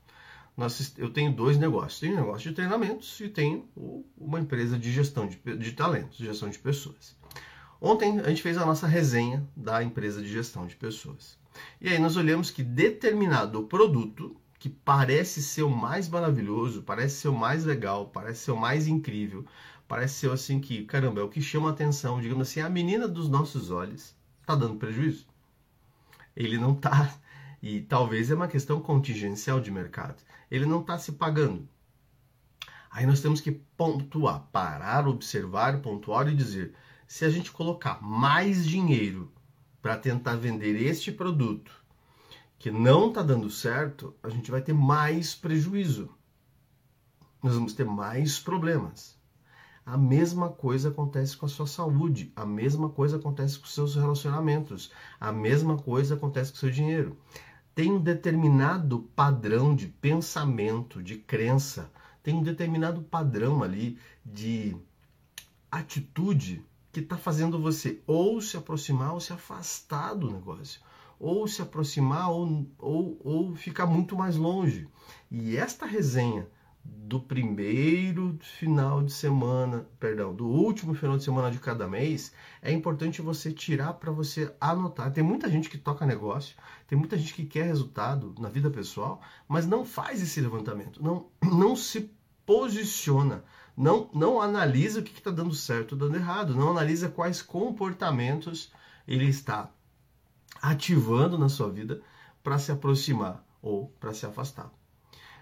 Nós, 0.56 0.94
eu 0.96 1.10
tenho 1.10 1.32
dois 1.32 1.58
negócios. 1.58 2.00
Tenho 2.00 2.14
um 2.14 2.20
negócio 2.20 2.48
de 2.48 2.54
treinamentos 2.54 3.20
e 3.20 3.28
tenho 3.28 3.68
uma 4.16 4.40
empresa 4.40 4.78
de 4.78 4.90
gestão 4.90 5.26
de, 5.26 5.36
de 5.36 5.72
talentos, 5.72 6.16
gestão 6.16 6.48
de 6.48 6.58
pessoas. 6.58 7.14
Ontem 7.80 8.20
a 8.20 8.28
gente 8.28 8.42
fez 8.42 8.56
a 8.56 8.64
nossa 8.64 8.86
resenha 8.86 9.46
da 9.54 9.82
empresa 9.82 10.22
de 10.22 10.28
gestão 10.28 10.66
de 10.66 10.74
pessoas. 10.74 11.38
E 11.80 11.88
aí 11.88 11.98
nós 11.98 12.16
olhamos 12.16 12.50
que 12.50 12.62
determinado 12.62 13.62
produto, 13.64 14.36
que 14.58 14.70
parece 14.70 15.42
ser 15.42 15.62
o 15.62 15.70
mais 15.70 16.08
maravilhoso, 16.08 16.82
parece 16.82 17.16
ser 17.16 17.28
o 17.28 17.36
mais 17.36 17.64
legal, 17.64 18.06
parece 18.06 18.44
ser 18.44 18.52
o 18.52 18.56
mais 18.56 18.86
incrível, 18.86 19.44
parece 19.86 20.14
ser 20.14 20.30
assim 20.30 20.58
que, 20.58 20.84
caramba, 20.84 21.20
é 21.20 21.24
o 21.24 21.28
que 21.28 21.42
chama 21.42 21.68
a 21.68 21.72
atenção, 21.72 22.20
digamos 22.20 22.48
assim, 22.48 22.60
a 22.60 22.68
menina 22.68 23.06
dos 23.06 23.28
nossos 23.28 23.70
olhos, 23.70 24.14
está 24.40 24.54
dando 24.54 24.76
prejuízo. 24.76 25.26
Ele 26.34 26.58
não 26.58 26.72
está, 26.72 27.14
e 27.62 27.80
talvez 27.82 28.30
é 28.30 28.34
uma 28.34 28.48
questão 28.48 28.80
contingencial 28.80 29.60
de 29.60 29.70
mercado, 29.70 30.22
ele 30.50 30.66
não 30.66 30.80
está 30.80 30.98
se 30.98 31.12
pagando. 31.12 31.68
Aí 32.90 33.04
nós 33.04 33.20
temos 33.20 33.40
que 33.40 33.52
pontuar, 33.52 34.48
parar, 34.52 35.06
observar, 35.06 35.80
pontuar 35.82 36.28
e 36.28 36.34
dizer: 36.34 36.74
se 37.06 37.24
a 37.24 37.30
gente 37.30 37.52
colocar 37.52 38.02
mais 38.02 38.66
dinheiro 38.66 39.32
para 39.82 39.96
tentar 39.96 40.36
vender 40.36 40.82
este 40.82 41.12
produto 41.12 41.70
que 42.58 42.70
não 42.70 43.08
está 43.08 43.22
dando 43.22 43.50
certo, 43.50 44.14
a 44.22 44.28
gente 44.28 44.50
vai 44.50 44.62
ter 44.62 44.72
mais 44.72 45.34
prejuízo. 45.34 46.10
Nós 47.42 47.54
vamos 47.54 47.74
ter 47.74 47.84
mais 47.84 48.38
problemas. 48.38 49.16
A 49.84 49.96
mesma 49.96 50.48
coisa 50.48 50.88
acontece 50.88 51.36
com 51.36 51.46
a 51.46 51.48
sua 51.48 51.66
saúde, 51.66 52.32
a 52.34 52.44
mesma 52.44 52.88
coisa 52.88 53.18
acontece 53.18 53.56
com 53.56 53.66
os 53.66 53.74
seus 53.74 53.94
relacionamentos, 53.94 54.90
a 55.20 55.30
mesma 55.30 55.76
coisa 55.76 56.16
acontece 56.16 56.50
com 56.50 56.56
o 56.56 56.60
seu 56.60 56.70
dinheiro. 56.70 57.16
Tem 57.76 57.92
um 57.92 58.00
determinado 58.00 59.00
padrão 59.14 59.76
de 59.76 59.86
pensamento, 59.86 61.02
de 61.02 61.18
crença, 61.18 61.92
tem 62.22 62.34
um 62.34 62.42
determinado 62.42 63.02
padrão 63.02 63.62
ali 63.62 63.98
de 64.24 64.74
atitude 65.70 66.64
que 66.90 67.00
está 67.00 67.18
fazendo 67.18 67.60
você 67.60 68.00
ou 68.06 68.40
se 68.40 68.56
aproximar 68.56 69.12
ou 69.12 69.20
se 69.20 69.30
afastar 69.34 70.14
do 70.14 70.30
negócio, 70.30 70.80
ou 71.20 71.46
se 71.46 71.60
aproximar 71.60 72.30
ou, 72.30 72.66
ou, 72.78 73.20
ou 73.22 73.54
ficar 73.54 73.84
muito 73.84 74.16
mais 74.16 74.36
longe. 74.36 74.88
E 75.30 75.54
esta 75.54 75.84
resenha 75.84 76.48
do 76.88 77.20
primeiro 77.20 78.38
final 78.40 79.02
de 79.02 79.12
semana, 79.12 79.86
perdão, 79.98 80.34
do 80.34 80.46
último 80.46 80.94
final 80.94 81.16
de 81.16 81.24
semana 81.24 81.50
de 81.50 81.58
cada 81.58 81.86
mês, 81.86 82.32
é 82.62 82.72
importante 82.72 83.22
você 83.22 83.52
tirar 83.52 83.94
para 83.94 84.10
você 84.10 84.54
anotar. 84.60 85.12
Tem 85.12 85.22
muita 85.22 85.48
gente 85.48 85.68
que 85.68 85.78
toca 85.78 86.06
negócio, 86.06 86.56
tem 86.86 86.98
muita 86.98 87.16
gente 87.16 87.34
que 87.34 87.44
quer 87.44 87.64
resultado 87.64 88.34
na 88.38 88.48
vida 88.48 88.70
pessoal, 88.70 89.20
mas 89.46 89.66
não 89.66 89.84
faz 89.84 90.22
esse 90.22 90.40
levantamento, 90.40 91.02
não, 91.02 91.26
não 91.42 91.76
se 91.76 92.10
posiciona 92.44 93.44
não, 93.76 94.08
não 94.14 94.40
analisa 94.40 95.00
o 95.00 95.02
que 95.02 95.12
está 95.12 95.30
dando 95.30 95.54
certo 95.54 95.92
ou 95.92 95.98
dando 95.98 96.16
errado, 96.16 96.54
não 96.54 96.70
analisa 96.70 97.10
quais 97.10 97.42
comportamentos 97.42 98.72
ele 99.06 99.26
está 99.26 99.70
ativando 100.62 101.36
na 101.36 101.48
sua 101.48 101.70
vida 101.70 102.00
para 102.42 102.58
se 102.58 102.72
aproximar 102.72 103.44
ou 103.60 103.88
para 104.00 104.14
se 104.14 104.24
afastar. 104.24 104.70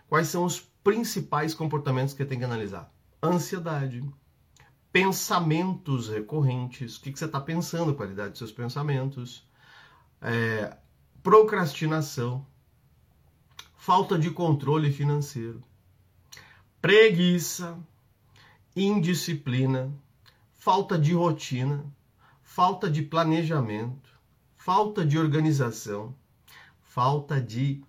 Quais 0.09 0.29
são 0.29 0.45
os 0.45 0.69
principais 0.85 1.55
comportamentos 1.55 2.13
que 2.15 2.25
tem 2.25 2.39
que 2.39 2.45
analisar? 2.45 2.93
Ansiedade, 3.23 4.05
pensamentos 4.93 6.09
recorrentes, 6.09 6.97
o 6.97 7.01
que, 7.01 7.11
que 7.11 7.19
você 7.19 7.25
está 7.25 7.41
pensando, 7.41 7.91
a 7.91 7.95
qualidade 7.95 8.31
dos 8.31 8.39
seus 8.39 8.53
pensamentos, 8.53 9.49
é, 10.21 10.77
procrastinação, 11.23 12.47
falta 13.77 14.19
de 14.19 14.31
controle 14.31 14.93
financeiro, 14.93 15.65
preguiça, 16.81 17.79
indisciplina, 18.77 19.91
falta 20.53 20.99
de 20.99 21.15
rotina, 21.15 21.85
falta 22.43 22.91
de 22.91 23.03
planejamento, 23.03 24.11
falta 24.57 25.05
de 25.05 25.19
organização, 25.19 26.15
falta 26.83 27.41
de 27.41 27.83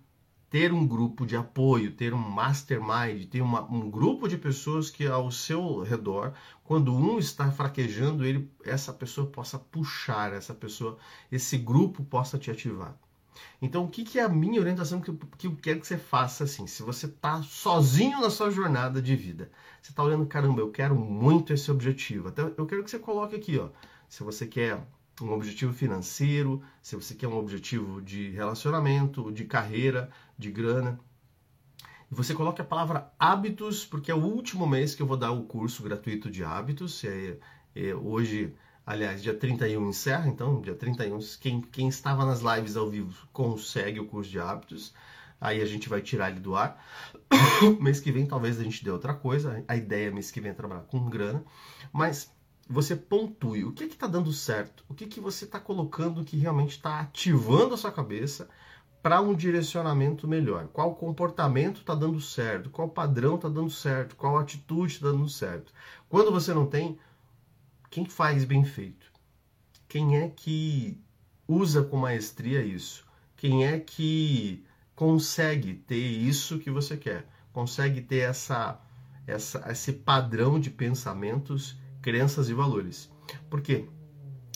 ter 0.56 0.72
um 0.72 0.86
grupo 0.86 1.26
de 1.26 1.36
apoio, 1.36 1.92
ter 1.92 2.14
um 2.14 2.18
mastermind, 2.18 3.26
ter 3.28 3.42
uma, 3.42 3.60
um 3.70 3.90
grupo 3.90 4.26
de 4.26 4.38
pessoas 4.38 4.88
que 4.88 5.06
ao 5.06 5.30
seu 5.30 5.82
redor, 5.82 6.32
quando 6.64 6.96
um 6.96 7.18
está 7.18 7.50
fraquejando, 7.52 8.24
ele, 8.24 8.50
essa 8.64 8.90
pessoa 8.90 9.26
possa 9.26 9.58
puxar, 9.58 10.32
essa 10.32 10.54
pessoa, 10.54 10.96
esse 11.30 11.58
grupo 11.58 12.02
possa 12.02 12.38
te 12.38 12.50
ativar. 12.50 12.96
Então, 13.60 13.84
o 13.84 13.90
que, 13.90 14.02
que 14.02 14.18
é 14.18 14.22
a 14.22 14.30
minha 14.30 14.58
orientação 14.58 14.98
que 14.98 15.10
eu, 15.10 15.18
que 15.36 15.46
eu 15.46 15.54
quero 15.56 15.80
que 15.80 15.86
você 15.86 15.98
faça 15.98 16.44
assim? 16.44 16.66
Se 16.66 16.82
você 16.82 17.04
está 17.04 17.42
sozinho 17.42 18.22
na 18.22 18.30
sua 18.30 18.50
jornada 18.50 19.02
de 19.02 19.14
vida, 19.14 19.50
você 19.82 19.90
está 19.90 20.02
olhando, 20.02 20.24
caramba, 20.24 20.62
eu 20.62 20.70
quero 20.70 20.96
muito 20.96 21.52
esse 21.52 21.70
objetivo. 21.70 22.28
Até 22.28 22.40
eu 22.40 22.64
quero 22.64 22.82
que 22.82 22.90
você 22.90 22.98
coloque 22.98 23.36
aqui, 23.36 23.58
ó. 23.58 23.68
Se 24.08 24.24
você 24.24 24.46
quer 24.46 24.82
um 25.20 25.32
objetivo 25.32 25.72
financeiro, 25.72 26.62
se 26.82 26.94
você 26.96 27.14
quer 27.14 27.28
um 27.28 27.36
objetivo 27.36 28.02
de 28.02 28.30
relacionamento, 28.30 29.32
de 29.32 29.44
carreira, 29.44 30.10
de 30.36 30.50
grana. 30.50 30.98
Você 32.10 32.34
coloque 32.34 32.60
a 32.60 32.64
palavra 32.64 33.12
hábitos, 33.18 33.84
porque 33.84 34.10
é 34.10 34.14
o 34.14 34.22
último 34.22 34.66
mês 34.66 34.94
que 34.94 35.02
eu 35.02 35.06
vou 35.06 35.16
dar 35.16 35.32
o 35.32 35.44
curso 35.44 35.82
gratuito 35.82 36.30
de 36.30 36.44
hábitos. 36.44 37.02
É, 37.04 37.38
é, 37.74 37.94
hoje 37.94 38.54
Aliás, 38.86 39.20
dia 39.20 39.34
31 39.34 39.88
encerra, 39.88 40.28
então, 40.28 40.60
dia 40.60 40.76
31, 40.76 41.18
quem, 41.40 41.60
quem 41.60 41.88
estava 41.88 42.24
nas 42.24 42.40
lives 42.40 42.76
ao 42.76 42.88
vivo 42.88 43.26
consegue 43.32 43.98
o 43.98 44.06
curso 44.06 44.30
de 44.30 44.38
hábitos. 44.38 44.94
Aí 45.40 45.60
a 45.60 45.66
gente 45.66 45.88
vai 45.88 46.00
tirar 46.00 46.30
ele 46.30 46.38
do 46.38 46.54
ar. 46.54 46.80
mês 47.80 47.98
que 47.98 48.12
vem 48.12 48.24
talvez 48.24 48.60
a 48.60 48.62
gente 48.62 48.84
dê 48.84 48.90
outra 48.90 49.12
coisa. 49.12 49.64
A 49.66 49.76
ideia 49.76 50.06
é 50.06 50.10
mês 50.12 50.30
que 50.30 50.40
vem 50.40 50.52
é 50.52 50.54
trabalhar 50.54 50.82
com 50.82 51.10
grana. 51.10 51.44
Mas 51.92 52.32
você 52.68 52.96
pontue 52.96 53.64
o 53.64 53.72
que 53.72 53.84
está 53.84 54.06
dando 54.06 54.32
certo, 54.32 54.84
o 54.88 54.94
que, 54.94 55.06
que 55.06 55.20
você 55.20 55.44
está 55.44 55.60
colocando 55.60 56.24
que 56.24 56.36
realmente 56.36 56.72
está 56.72 57.00
ativando 57.00 57.74
a 57.74 57.76
sua 57.76 57.92
cabeça 57.92 58.48
para 59.06 59.20
um 59.20 59.34
direcionamento 59.34 60.26
melhor. 60.26 60.66
Qual 60.72 60.96
comportamento 60.96 61.80
está 61.80 61.94
dando 61.94 62.20
certo, 62.20 62.70
qual 62.70 62.88
padrão 62.88 63.36
está 63.36 63.48
dando 63.48 63.70
certo, 63.70 64.16
qual 64.16 64.36
atitude 64.36 64.94
está 64.94 65.06
dando 65.06 65.28
certo. 65.28 65.72
Quando 66.08 66.32
você 66.32 66.52
não 66.52 66.66
tem, 66.66 66.98
quem 67.88 68.04
faz 68.04 68.44
bem 68.44 68.64
feito? 68.64 69.12
Quem 69.88 70.18
é 70.18 70.28
que 70.28 71.00
usa 71.46 71.84
com 71.84 71.96
maestria 71.96 72.62
isso? 72.62 73.06
Quem 73.36 73.64
é 73.64 73.78
que 73.78 74.64
consegue 74.96 75.74
ter 75.74 75.94
isso 75.94 76.58
que 76.58 76.70
você 76.70 76.96
quer? 76.96 77.28
Consegue 77.52 78.00
ter 78.00 78.28
essa, 78.28 78.80
essa 79.24 79.64
esse 79.70 79.92
padrão 79.92 80.58
de 80.58 80.68
pensamentos, 80.68 81.76
crenças 82.06 82.48
e 82.48 82.54
valores? 82.54 83.10
Porque 83.50 83.88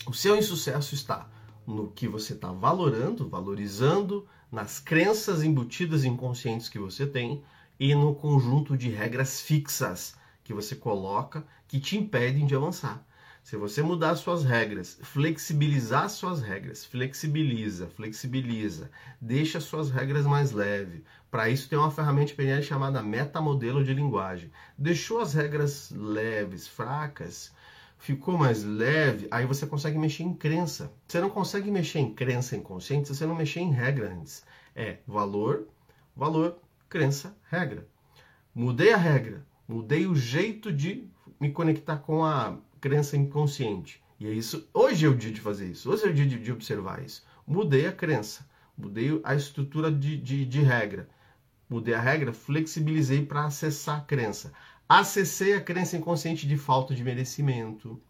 o 0.07 0.15
seu 0.15 0.37
insucesso 0.37 0.95
está 0.95 1.29
no 1.67 1.91
que 1.91 2.07
você 2.07 2.33
está 2.33 2.53
valorando, 2.53 3.29
valorizando, 3.29 4.25
nas 4.53 4.79
crenças 4.79 5.43
embutidas 5.43 6.05
inconscientes 6.05 6.69
que 6.69 6.79
você 6.79 7.05
tem 7.05 7.43
e 7.79 7.93
no 7.93 8.15
conjunto 8.15 8.77
de 8.77 8.89
regras 8.89 9.41
fixas 9.41 10.15
que 10.45 10.55
você 10.55 10.77
coloca 10.77 11.45
que 11.67 11.81
te 11.81 11.99
impedem 11.99 12.47
de 12.47 12.55
avançar. 12.55 13.05
Se 13.43 13.57
você 13.57 13.83
mudar 13.83 14.15
suas 14.17 14.45
regras, 14.45 14.99
flexibilizar 15.03 16.09
suas 16.09 16.41
regras, 16.41 16.85
flexibiliza, 16.85 17.89
flexibiliza, 17.89 18.91
deixa 19.21 19.61
suas 19.61 19.91
regras 19.91 20.27
mais 20.27 20.53
leve. 20.53 21.03
Para 21.31 21.49
isso 21.49 21.69
tem 21.69 21.79
uma 21.79 21.91
ferramenta 21.91 22.35
PNL 22.35 22.63
chamada 22.63 23.03
metamodelo 23.03 23.83
de 23.83 23.95
linguagem. 23.95 24.53
Deixou 24.77 25.21
as 25.21 25.33
regras 25.33 25.91
leves, 25.91 26.69
fracas, 26.69 27.53
ficou 27.99 28.37
mais 28.37 28.63
leve, 28.63 29.27
aí 29.31 29.47
você 29.47 29.67
consegue 29.67 29.99
mexer 29.99 30.23
em 30.23 30.35
crença. 30.35 30.93
Você 31.09 31.21
não 31.21 31.31
consegue 31.31 31.71
mexer 31.71 31.99
em 31.99 32.15
crença 32.15 32.57
inconsciente 32.57 33.09
se 33.09 33.15
você 33.15 33.27
não 33.27 33.35
mexer 33.35 33.61
em 33.61 33.73
regra 33.73 34.13
antes. 34.13 34.45
É 34.77 34.99
valor, 35.07 35.67
valor, 36.15 36.59
crença, 36.89 37.35
regra. 37.51 37.87
Mudei 38.55 38.93
a 38.93 38.97
regra, 38.97 39.45
mudei 39.67 40.07
o 40.07 40.15
jeito 40.15 40.73
de 40.73 41.09
me 41.41 41.51
conectar 41.51 41.97
com 41.97 42.25
a 42.25 42.57
crença 42.81 43.17
inconsciente. 43.17 44.03
E 44.19 44.27
é 44.27 44.33
isso. 44.33 44.69
Hoje 44.73 45.07
é 45.07 45.09
o 45.09 45.17
dia 45.17 45.33
de 45.33 45.41
fazer 45.41 45.71
isso. 45.71 45.91
Hoje 45.91 46.05
é 46.05 46.09
o 46.09 46.15
dia 46.15 46.27
de, 46.27 46.39
de 46.39 46.53
observar 46.53 47.03
isso. 47.03 47.25
Mudei 47.47 47.87
a 47.87 47.93
crença. 47.93 48.49
Mudei 48.77 49.21
a 49.25 49.35
estrutura 49.35 49.91
de, 49.91 50.17
de, 50.17 50.45
de 50.45 50.61
regra. 50.61 51.09
Mudei 51.69 51.95
a 51.95 52.01
regra, 52.01 52.33
flexibilizei 52.33 53.25
para 53.25 53.45
acessar 53.45 53.99
a 53.99 54.05
crença. 54.05 54.53
Acessei 54.89 55.55
a 55.55 55.61
crença 55.61 55.97
inconsciente 55.97 56.47
de 56.47 56.57
falta 56.57 56.95
de 56.95 57.05
merecimento, 57.05 58.01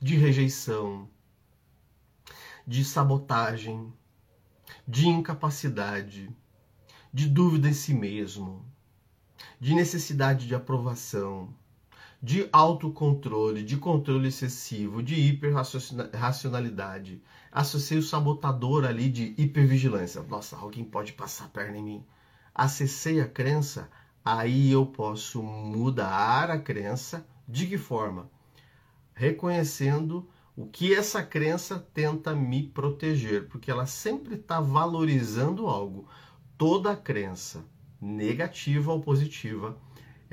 de 0.00 0.16
rejeição, 0.16 1.08
de 2.66 2.84
sabotagem, 2.84 3.92
de 4.88 5.06
incapacidade, 5.06 6.34
de 7.12 7.28
dúvida 7.28 7.68
em 7.68 7.74
si 7.74 7.92
mesmo, 7.92 8.64
de 9.60 9.74
necessidade 9.74 10.46
de 10.46 10.54
aprovação, 10.54 11.54
de 12.22 12.48
autocontrole, 12.52 13.64
de 13.64 13.76
controle 13.76 14.28
excessivo, 14.28 15.02
de 15.02 15.16
hiperracionalidade. 15.16 17.20
Associei 17.50 17.98
o 17.98 18.02
sabotador 18.02 18.84
ali 18.84 19.08
de 19.08 19.34
hipervigilância. 19.36 20.22
Nossa, 20.22 20.56
alguém 20.56 20.84
pode 20.84 21.14
passar 21.14 21.46
a 21.46 21.48
perna 21.48 21.78
em 21.78 21.82
mim. 21.82 22.06
Acessei 22.54 23.20
a 23.20 23.26
crença, 23.26 23.90
aí 24.24 24.70
eu 24.70 24.86
posso 24.86 25.42
mudar 25.42 26.48
a 26.48 26.58
crença. 26.58 27.26
De 27.48 27.66
que 27.66 27.76
forma? 27.76 28.30
Reconhecendo 29.12 30.30
o 30.56 30.66
que 30.66 30.94
essa 30.94 31.24
crença 31.24 31.76
tenta 31.92 32.36
me 32.36 32.62
proteger, 32.62 33.48
porque 33.48 33.68
ela 33.68 33.84
sempre 33.84 34.36
está 34.36 34.60
valorizando 34.60 35.66
algo. 35.66 36.06
Toda 36.56 36.94
crença, 36.94 37.64
negativa 38.00 38.92
ou 38.92 39.00
positiva, 39.00 39.76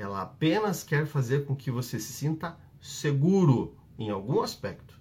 ela 0.00 0.22
apenas 0.22 0.82
quer 0.82 1.04
fazer 1.06 1.44
com 1.44 1.54
que 1.54 1.70
você 1.70 2.00
se 2.00 2.12
sinta 2.12 2.56
seguro 2.80 3.76
em 3.98 4.08
algum 4.08 4.40
aspecto. 4.40 4.98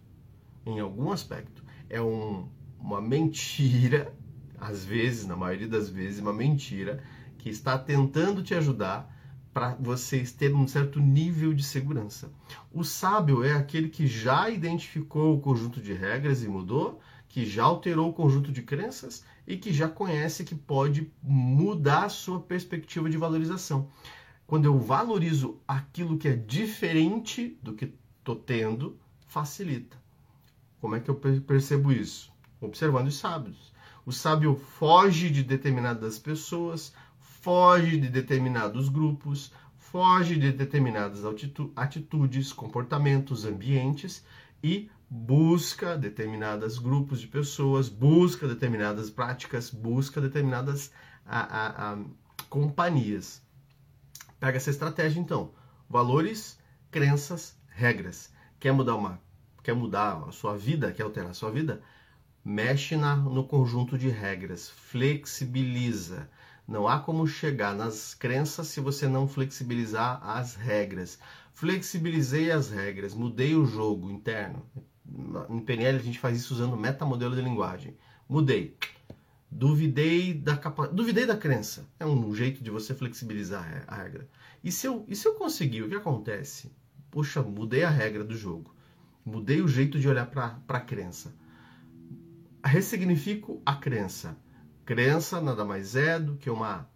Em 0.65 0.81
algum 0.81 1.09
aspecto. 1.11 1.63
É 1.89 2.01
um, 2.01 2.49
uma 2.77 2.99
mentira, 2.99 4.13
às 4.59 4.83
vezes, 4.83 5.25
na 5.25 5.37
maioria 5.37 5.69
das 5.69 5.89
vezes, 5.89 6.19
uma 6.19 6.33
mentira 6.33 7.01
que 7.37 7.49
está 7.49 7.77
tentando 7.77 8.43
te 8.43 8.53
ajudar 8.53 9.15
para 9.53 9.73
vocês 9.75 10.33
terem 10.33 10.57
um 10.57 10.67
certo 10.67 10.99
nível 10.99 11.53
de 11.53 11.63
segurança. 11.63 12.29
O 12.69 12.83
sábio 12.83 13.41
é 13.41 13.53
aquele 13.53 13.87
que 13.87 14.05
já 14.05 14.49
identificou 14.49 15.33
o 15.33 15.39
conjunto 15.39 15.81
de 15.81 15.93
regras 15.93 16.43
e 16.43 16.47
mudou, 16.49 16.99
que 17.29 17.45
já 17.45 17.63
alterou 17.63 18.09
o 18.09 18.13
conjunto 18.13 18.51
de 18.51 18.61
crenças 18.61 19.23
e 19.47 19.55
que 19.55 19.71
já 19.71 19.87
conhece 19.87 20.43
que 20.43 20.55
pode 20.55 21.09
mudar 21.23 22.03
a 22.03 22.09
sua 22.09 22.41
perspectiva 22.41 23.09
de 23.09 23.17
valorização 23.17 23.89
quando 24.49 24.65
eu 24.65 24.79
valorizo 24.79 25.61
aquilo 25.67 26.17
que 26.17 26.27
é 26.27 26.35
diferente 26.35 27.55
do 27.61 27.75
que 27.75 27.93
estou 28.17 28.35
tendo, 28.35 28.97
facilita. 29.27 29.95
Como 30.81 30.95
é 30.95 30.99
que 30.99 31.07
eu 31.07 31.13
percebo 31.13 31.91
isso? 31.91 32.33
Observando 32.59 33.09
os 33.09 33.17
sábios. 33.19 33.71
O 34.03 34.11
sábio 34.11 34.55
foge 34.55 35.29
de 35.29 35.43
determinadas 35.43 36.17
pessoas, 36.17 36.91
foge 37.19 37.99
de 37.99 38.09
determinados 38.09 38.89
grupos, 38.89 39.53
foge 39.77 40.35
de 40.35 40.51
determinadas 40.51 41.21
atitudes, 41.75 42.51
comportamentos, 42.51 43.45
ambientes 43.45 44.25
e 44.63 44.89
busca 45.07 45.95
determinados 45.95 46.79
grupos 46.79 47.21
de 47.21 47.27
pessoas, 47.27 47.87
busca 47.87 48.47
determinadas 48.47 49.11
práticas, 49.11 49.69
busca 49.69 50.19
determinadas 50.19 50.91
a, 51.23 51.39
a, 51.39 51.93
a, 51.93 51.97
companhias. 52.49 53.47
Pega 54.39 54.57
essa 54.57 54.69
estratégia 54.69 55.19
então. 55.19 55.51
Valores, 55.89 56.57
crenças, 56.89 57.57
regras. 57.67 58.31
Quer 58.59 58.71
mudar 58.71 58.95
uma, 58.95 59.19
quer 59.63 59.73
mudar 59.73 60.23
a 60.27 60.31
sua 60.31 60.57
vida, 60.57 60.91
quer 60.91 61.03
alterar 61.03 61.31
a 61.31 61.33
sua 61.33 61.51
vida? 61.51 61.81
Mexe 62.43 62.95
na, 62.95 63.15
no 63.15 63.43
conjunto 63.43 63.97
de 63.97 64.09
regras, 64.09 64.69
flexibiliza. 64.69 66.29
Não 66.67 66.87
há 66.87 66.99
como 66.99 67.27
chegar 67.27 67.75
nas 67.75 68.13
crenças 68.13 68.67
se 68.67 68.79
você 68.79 69.07
não 69.07 69.27
flexibilizar 69.27 70.21
as 70.23 70.55
regras. 70.55 71.19
Flexibilizei 71.53 72.51
as 72.51 72.69
regras, 72.69 73.13
mudei 73.13 73.55
o 73.55 73.65
jogo 73.65 74.09
interno. 74.09 74.63
Em 75.49 75.59
PNL 75.59 75.97
a 75.97 76.01
gente 76.01 76.19
faz 76.19 76.37
isso 76.37 76.53
usando 76.53 76.77
metamodelo 76.77 77.35
de 77.35 77.41
linguagem. 77.41 77.97
Mudei 78.27 78.77
Duvidei 79.51 80.33
da 80.33 80.55
capa... 80.55 80.87
duvidei 80.87 81.25
da 81.25 81.35
crença. 81.35 81.89
É 81.99 82.05
um 82.05 82.33
jeito 82.35 82.63
de 82.63 82.69
você 82.69 82.93
flexibilizar 82.93 83.83
a 83.87 83.95
regra. 83.95 84.29
E 84.63 84.71
se 84.71 84.85
eu, 84.85 85.05
e 85.07 85.15
se 85.15 85.27
eu 85.27 85.35
conseguir, 85.35 85.83
o 85.83 85.89
que 85.89 85.95
acontece? 85.95 86.71
Poxa, 87.09 87.41
mudei 87.41 87.83
a 87.83 87.89
regra 87.89 88.23
do 88.23 88.35
jogo. 88.35 88.73
Mudei 89.25 89.61
o 89.61 89.67
jeito 89.67 89.99
de 89.99 90.07
olhar 90.07 90.27
para 90.27 90.59
a 90.67 90.79
crença. 90.79 91.33
Ressignifico 92.63 93.61
a 93.65 93.75
crença. 93.75 94.37
Crença 94.85 95.41
nada 95.41 95.65
mais 95.65 95.95
é 95.95 96.19
do 96.19 96.35
que 96.35 96.49
uma 96.49 96.87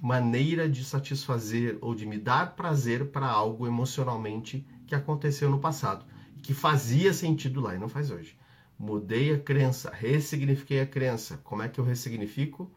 maneira 0.00 0.68
de 0.68 0.82
satisfazer 0.82 1.78
ou 1.80 1.94
de 1.94 2.06
me 2.06 2.18
dar 2.18 2.56
prazer 2.56 3.06
para 3.10 3.26
algo 3.26 3.66
emocionalmente 3.66 4.66
que 4.86 4.94
aconteceu 4.94 5.50
no 5.50 5.60
passado, 5.60 6.04
que 6.42 6.54
fazia 6.54 7.12
sentido 7.12 7.60
lá 7.60 7.74
e 7.74 7.78
não 7.78 7.88
faz 7.88 8.10
hoje. 8.10 8.36
Mudei 8.82 9.34
a 9.34 9.38
crença, 9.38 9.90
ressignifiquei 9.90 10.80
a 10.80 10.86
crença. 10.86 11.36
Como 11.44 11.60
é 11.62 11.68
que 11.68 11.78
eu 11.78 11.84
ressignifico? 11.84 12.72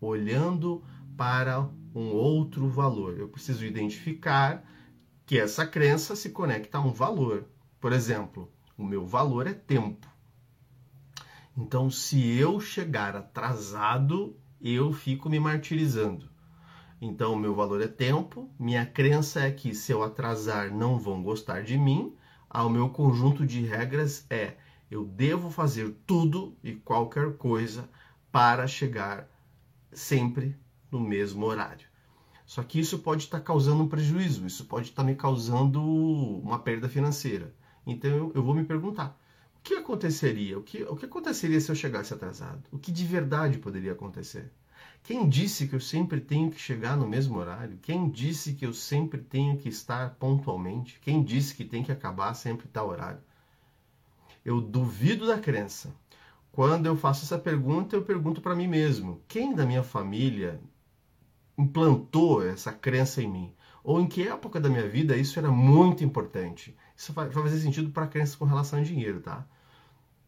Olhando 0.00 0.82
para 1.14 1.68
um 1.94 2.08
outro 2.08 2.70
valor. 2.70 3.18
Eu 3.18 3.28
preciso 3.28 3.62
identificar 3.62 4.64
que 5.26 5.38
essa 5.38 5.66
crença 5.66 6.16
se 6.16 6.30
conecta 6.30 6.78
a 6.78 6.80
um 6.80 6.90
valor. 6.90 7.44
Por 7.78 7.92
exemplo, 7.92 8.50
o 8.78 8.82
meu 8.82 9.04
valor 9.04 9.46
é 9.46 9.52
tempo. 9.52 10.08
Então, 11.54 11.90
se 11.90 12.34
eu 12.38 12.58
chegar 12.58 13.14
atrasado, 13.14 14.34
eu 14.58 14.90
fico 14.90 15.28
me 15.28 15.38
martirizando. 15.38 16.30
Então, 16.98 17.34
o 17.34 17.38
meu 17.38 17.54
valor 17.54 17.82
é 17.82 17.88
tempo, 17.88 18.50
minha 18.58 18.86
crença 18.86 19.40
é 19.40 19.50
que 19.50 19.74
se 19.74 19.92
eu 19.92 20.02
atrasar 20.02 20.72
não 20.72 20.98
vão 20.98 21.22
gostar 21.22 21.62
de 21.62 21.76
mim, 21.76 22.16
o 22.50 22.70
meu 22.70 22.88
conjunto 22.88 23.44
de 23.44 23.60
regras 23.60 24.24
é 24.30 24.56
eu 24.92 25.06
devo 25.06 25.50
fazer 25.50 25.96
tudo 26.06 26.54
e 26.62 26.74
qualquer 26.74 27.38
coisa 27.38 27.88
para 28.30 28.66
chegar 28.66 29.26
sempre 29.90 30.54
no 30.90 31.00
mesmo 31.00 31.46
horário. 31.46 31.86
Só 32.44 32.62
que 32.62 32.78
isso 32.78 32.98
pode 32.98 33.22
estar 33.22 33.40
causando 33.40 33.82
um 33.82 33.88
prejuízo, 33.88 34.46
isso 34.46 34.66
pode 34.66 34.90
estar 34.90 35.02
me 35.02 35.14
causando 35.14 35.80
uma 35.82 36.58
perda 36.58 36.90
financeira. 36.90 37.54
Então 37.86 38.30
eu 38.34 38.42
vou 38.42 38.54
me 38.54 38.64
perguntar: 38.64 39.18
o 39.56 39.60
que 39.62 39.74
aconteceria? 39.74 40.58
O 40.58 40.62
que, 40.62 40.82
o 40.82 40.94
que 40.94 41.06
aconteceria 41.06 41.58
se 41.58 41.70
eu 41.70 41.74
chegasse 41.74 42.12
atrasado? 42.12 42.62
O 42.70 42.78
que 42.78 42.92
de 42.92 43.06
verdade 43.06 43.56
poderia 43.56 43.92
acontecer? 43.92 44.52
Quem 45.02 45.26
disse 45.26 45.66
que 45.66 45.74
eu 45.74 45.80
sempre 45.80 46.20
tenho 46.20 46.50
que 46.50 46.60
chegar 46.60 46.98
no 46.98 47.08
mesmo 47.08 47.38
horário? 47.38 47.78
Quem 47.80 48.10
disse 48.10 48.52
que 48.52 48.66
eu 48.66 48.74
sempre 48.74 49.22
tenho 49.22 49.56
que 49.56 49.70
estar 49.70 50.16
pontualmente? 50.16 51.00
Quem 51.00 51.24
disse 51.24 51.54
que 51.54 51.64
tem 51.64 51.82
que 51.82 51.90
acabar 51.90 52.34
sempre 52.34 52.68
tal 52.68 52.88
horário? 52.88 53.20
Eu 54.44 54.60
duvido 54.60 55.26
da 55.26 55.38
crença. 55.38 55.94
Quando 56.50 56.86
eu 56.86 56.96
faço 56.96 57.24
essa 57.24 57.38
pergunta, 57.38 57.96
eu 57.96 58.02
pergunto 58.02 58.40
para 58.40 58.54
mim 58.54 58.68
mesmo: 58.68 59.22
quem 59.26 59.54
da 59.54 59.64
minha 59.64 59.82
família 59.82 60.60
implantou 61.56 62.46
essa 62.46 62.72
crença 62.72 63.22
em 63.22 63.28
mim? 63.28 63.54
Ou 63.84 64.00
em 64.00 64.06
que 64.06 64.26
época 64.28 64.60
da 64.60 64.68
minha 64.68 64.88
vida 64.88 65.16
isso 65.16 65.38
era 65.38 65.50
muito 65.50 66.04
importante? 66.04 66.76
Isso 66.96 67.12
vai 67.12 67.30
fazer 67.30 67.58
sentido 67.58 67.90
para 67.90 68.06
crenças 68.06 68.36
com 68.36 68.44
relação 68.44 68.78
a 68.78 68.82
dinheiro, 68.82 69.20
tá? 69.20 69.46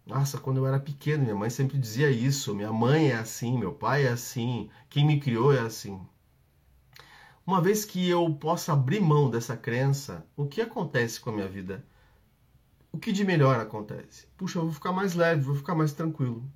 Nossa, 0.06 0.38
quando 0.38 0.58
eu 0.58 0.66
era 0.66 0.78
pequeno, 0.78 1.22
minha 1.24 1.34
mãe 1.34 1.48
sempre 1.48 1.78
dizia 1.78 2.10
isso. 2.10 2.54
Minha 2.54 2.72
mãe 2.72 3.10
é 3.10 3.16
assim, 3.16 3.58
meu 3.58 3.72
pai 3.72 4.06
é 4.06 4.10
assim, 4.10 4.68
quem 4.90 5.06
me 5.06 5.20
criou 5.20 5.52
é 5.52 5.60
assim. 5.60 6.00
Uma 7.46 7.60
vez 7.60 7.84
que 7.84 8.08
eu 8.08 8.34
possa 8.34 8.72
abrir 8.72 9.00
mão 9.00 9.30
dessa 9.30 9.56
crença, 9.56 10.26
o 10.36 10.46
que 10.46 10.60
acontece 10.60 11.20
com 11.20 11.30
a 11.30 11.32
minha 11.32 11.48
vida? 11.48 11.84
O 12.94 12.98
que 12.98 13.10
de 13.10 13.24
melhor 13.24 13.58
acontece? 13.58 14.28
Puxa, 14.36 14.60
eu 14.60 14.62
vou 14.62 14.72
ficar 14.72 14.92
mais 14.92 15.14
leve, 15.14 15.42
vou 15.42 15.56
ficar 15.56 15.74
mais 15.74 15.92
tranquilo. 15.92 16.48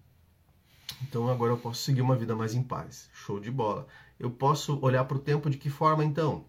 Então 1.03 1.29
agora 1.29 1.51
eu 1.53 1.59
posso 1.59 1.83
seguir 1.83 2.01
uma 2.01 2.15
vida 2.15 2.37
mais 2.37 2.55
em 2.55 2.63
paz. 2.63 3.11
Show 3.13 3.41
de 3.41 3.51
bola. 3.51 3.89
Eu 4.21 4.31
posso 4.31 4.79
olhar 4.81 5.05
para 5.05 5.17
o 5.17 5.21
tempo 5.21 5.51
de 5.51 5.59
que 5.59 5.69
forma 5.69 6.05
então? 6.05 6.45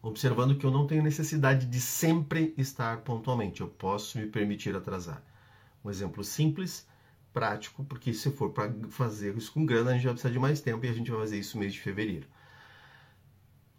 Observando 0.00 0.56
que 0.56 0.64
eu 0.64 0.70
não 0.70 0.86
tenho 0.86 1.02
necessidade 1.02 1.66
de 1.66 1.80
sempre 1.80 2.54
estar 2.56 2.98
pontualmente. 2.98 3.60
Eu 3.60 3.66
posso 3.66 4.18
me 4.18 4.26
permitir 4.28 4.76
atrasar. 4.76 5.20
Um 5.84 5.90
exemplo 5.90 6.22
simples, 6.22 6.86
prático, 7.32 7.84
porque 7.84 8.14
se 8.14 8.30
for 8.30 8.50
para 8.50 8.72
fazer 8.88 9.36
isso 9.36 9.52
com 9.52 9.66
grana, 9.66 9.90
a 9.90 9.94
gente 9.94 10.04
vai 10.04 10.12
precisar 10.12 10.32
de 10.32 10.38
mais 10.38 10.60
tempo 10.60 10.86
e 10.86 10.88
a 10.88 10.92
gente 10.92 11.10
vai 11.10 11.18
fazer 11.18 11.40
isso 11.40 11.56
no 11.56 11.62
mês 11.62 11.72
de 11.72 11.80
fevereiro. 11.80 12.28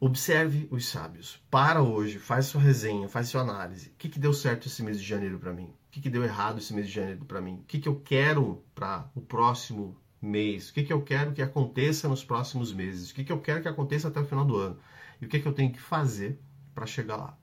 Observe 0.01 0.65
os 0.71 0.87
sábios. 0.87 1.43
Para 1.51 1.81
hoje, 1.81 2.19
faz 2.19 2.45
sua 2.45 2.61
resenha, 2.61 3.09
faz 3.09 3.27
sua 3.27 3.41
análise. 3.41 3.89
O 3.89 3.93
que, 3.97 4.07
que 4.07 4.17
deu 4.17 4.33
certo 4.33 4.65
esse 4.67 4.81
mês 4.81 4.97
de 4.97 5.05
janeiro 5.05 5.37
para 5.37 5.51
mim? 5.51 5.65
O 5.65 5.91
que, 5.91 5.99
que 5.99 6.09
deu 6.09 6.23
errado 6.23 6.59
esse 6.59 6.73
mês 6.73 6.87
de 6.87 6.93
janeiro 6.93 7.25
para 7.25 7.41
mim? 7.41 7.55
O 7.55 7.65
que, 7.65 7.79
que 7.79 7.89
eu 7.89 7.99
quero 7.99 8.63
para 8.73 9.11
o 9.13 9.19
próximo 9.19 9.97
mês? 10.21 10.69
O 10.69 10.73
que, 10.73 10.83
que 10.83 10.93
eu 10.93 11.01
quero 11.01 11.33
que 11.33 11.41
aconteça 11.41 12.07
nos 12.07 12.23
próximos 12.23 12.71
meses? 12.71 13.11
O 13.11 13.13
que, 13.13 13.25
que 13.25 13.31
eu 13.31 13.41
quero 13.41 13.61
que 13.61 13.67
aconteça 13.67 14.07
até 14.07 14.21
o 14.21 14.25
final 14.25 14.45
do 14.45 14.55
ano? 14.55 14.79
E 15.19 15.25
o 15.25 15.27
que, 15.27 15.37
que 15.37 15.45
eu 15.45 15.53
tenho 15.53 15.73
que 15.73 15.81
fazer 15.81 16.39
para 16.73 16.85
chegar 16.85 17.17
lá? 17.17 17.37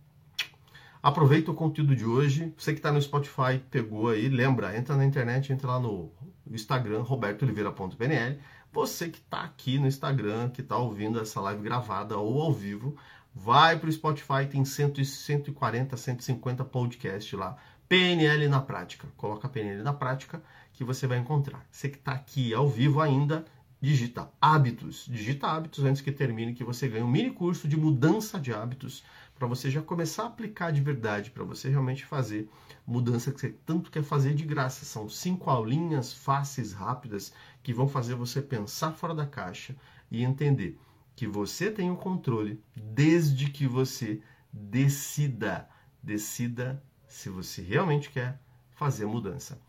Aproveita 1.02 1.50
o 1.50 1.54
conteúdo 1.54 1.94
de 1.94 2.06
hoje. 2.06 2.54
Você 2.56 2.72
que 2.72 2.78
está 2.78 2.90
no 2.90 3.02
Spotify, 3.02 3.58
pegou 3.70 4.08
aí, 4.08 4.30
lembra, 4.30 4.74
entra 4.74 4.96
na 4.96 5.04
internet, 5.04 5.52
entra 5.52 5.68
lá 5.68 5.78
no 5.78 6.10
Instagram, 6.50 7.02
robertooliveira.pnl 7.02 8.40
você 8.76 9.08
que 9.08 9.16
está 9.16 9.40
aqui 9.40 9.78
no 9.78 9.86
Instagram, 9.86 10.50
que 10.50 10.60
está 10.60 10.76
ouvindo 10.76 11.18
essa 11.18 11.40
live 11.40 11.62
gravada 11.62 12.18
ou 12.18 12.42
ao 12.42 12.52
vivo, 12.52 12.94
vai 13.34 13.78
para 13.78 13.88
o 13.88 13.92
Spotify, 13.92 14.46
tem 14.50 14.66
100, 14.66 15.02
140, 15.02 15.96
150 15.96 16.62
podcasts 16.62 17.32
lá. 17.32 17.56
PNL 17.88 18.46
na 18.48 18.60
prática. 18.60 19.08
Coloca 19.16 19.48
PNL 19.48 19.82
na 19.82 19.94
prática 19.94 20.42
que 20.74 20.84
você 20.84 21.06
vai 21.06 21.16
encontrar. 21.16 21.64
Você 21.70 21.88
que 21.88 21.96
está 21.96 22.12
aqui 22.12 22.52
ao 22.52 22.68
vivo 22.68 23.00
ainda, 23.00 23.46
digita 23.80 24.28
hábitos. 24.38 25.06
Digita 25.08 25.46
hábitos 25.46 25.82
antes 25.82 26.02
que 26.02 26.12
termine, 26.12 26.52
que 26.52 26.62
você 26.62 26.86
ganhe 26.86 27.02
um 27.02 27.08
mini 27.08 27.30
curso 27.30 27.66
de 27.66 27.78
mudança 27.78 28.38
de 28.38 28.52
hábitos 28.52 29.02
para 29.38 29.46
você 29.46 29.70
já 29.70 29.82
começar 29.82 30.24
a 30.24 30.26
aplicar 30.26 30.70
de 30.70 30.80
verdade, 30.80 31.30
para 31.30 31.44
você 31.44 31.68
realmente 31.68 32.04
fazer 32.04 32.48
mudança 32.86 33.30
que 33.30 33.40
você 33.40 33.50
tanto 33.66 33.90
quer 33.90 34.02
fazer 34.02 34.34
de 34.34 34.44
graça. 34.44 34.84
São 34.84 35.08
cinco 35.08 35.50
aulinhas 35.50 36.12
fáceis, 36.12 36.72
rápidas, 36.72 37.32
que 37.62 37.72
vão 37.72 37.88
fazer 37.88 38.14
você 38.14 38.40
pensar 38.40 38.92
fora 38.92 39.14
da 39.14 39.26
caixa 39.26 39.76
e 40.10 40.24
entender 40.24 40.78
que 41.14 41.26
você 41.26 41.70
tem 41.70 41.90
o 41.90 41.96
controle 41.96 42.62
desde 42.74 43.50
que 43.50 43.66
você 43.66 44.22
decida, 44.52 45.68
decida 46.02 46.82
se 47.06 47.28
você 47.28 47.62
realmente 47.62 48.10
quer 48.10 48.40
fazer 48.74 49.04
a 49.04 49.08
mudança. 49.08 49.60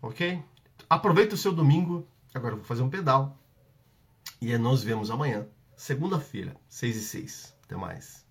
Ok? 0.00 0.42
Aproveita 0.88 1.34
o 1.34 1.38
seu 1.38 1.52
domingo. 1.52 2.06
Agora 2.32 2.54
eu 2.54 2.58
vou 2.58 2.66
fazer 2.66 2.82
um 2.82 2.90
pedal. 2.90 3.38
E 4.40 4.56
nós 4.58 4.82
vemos 4.82 5.10
amanhã, 5.10 5.46
segunda-feira, 5.76 6.56
6 6.68 6.96
e 6.96 7.00
6. 7.00 7.56
Até 7.64 7.76
mais. 7.76 8.23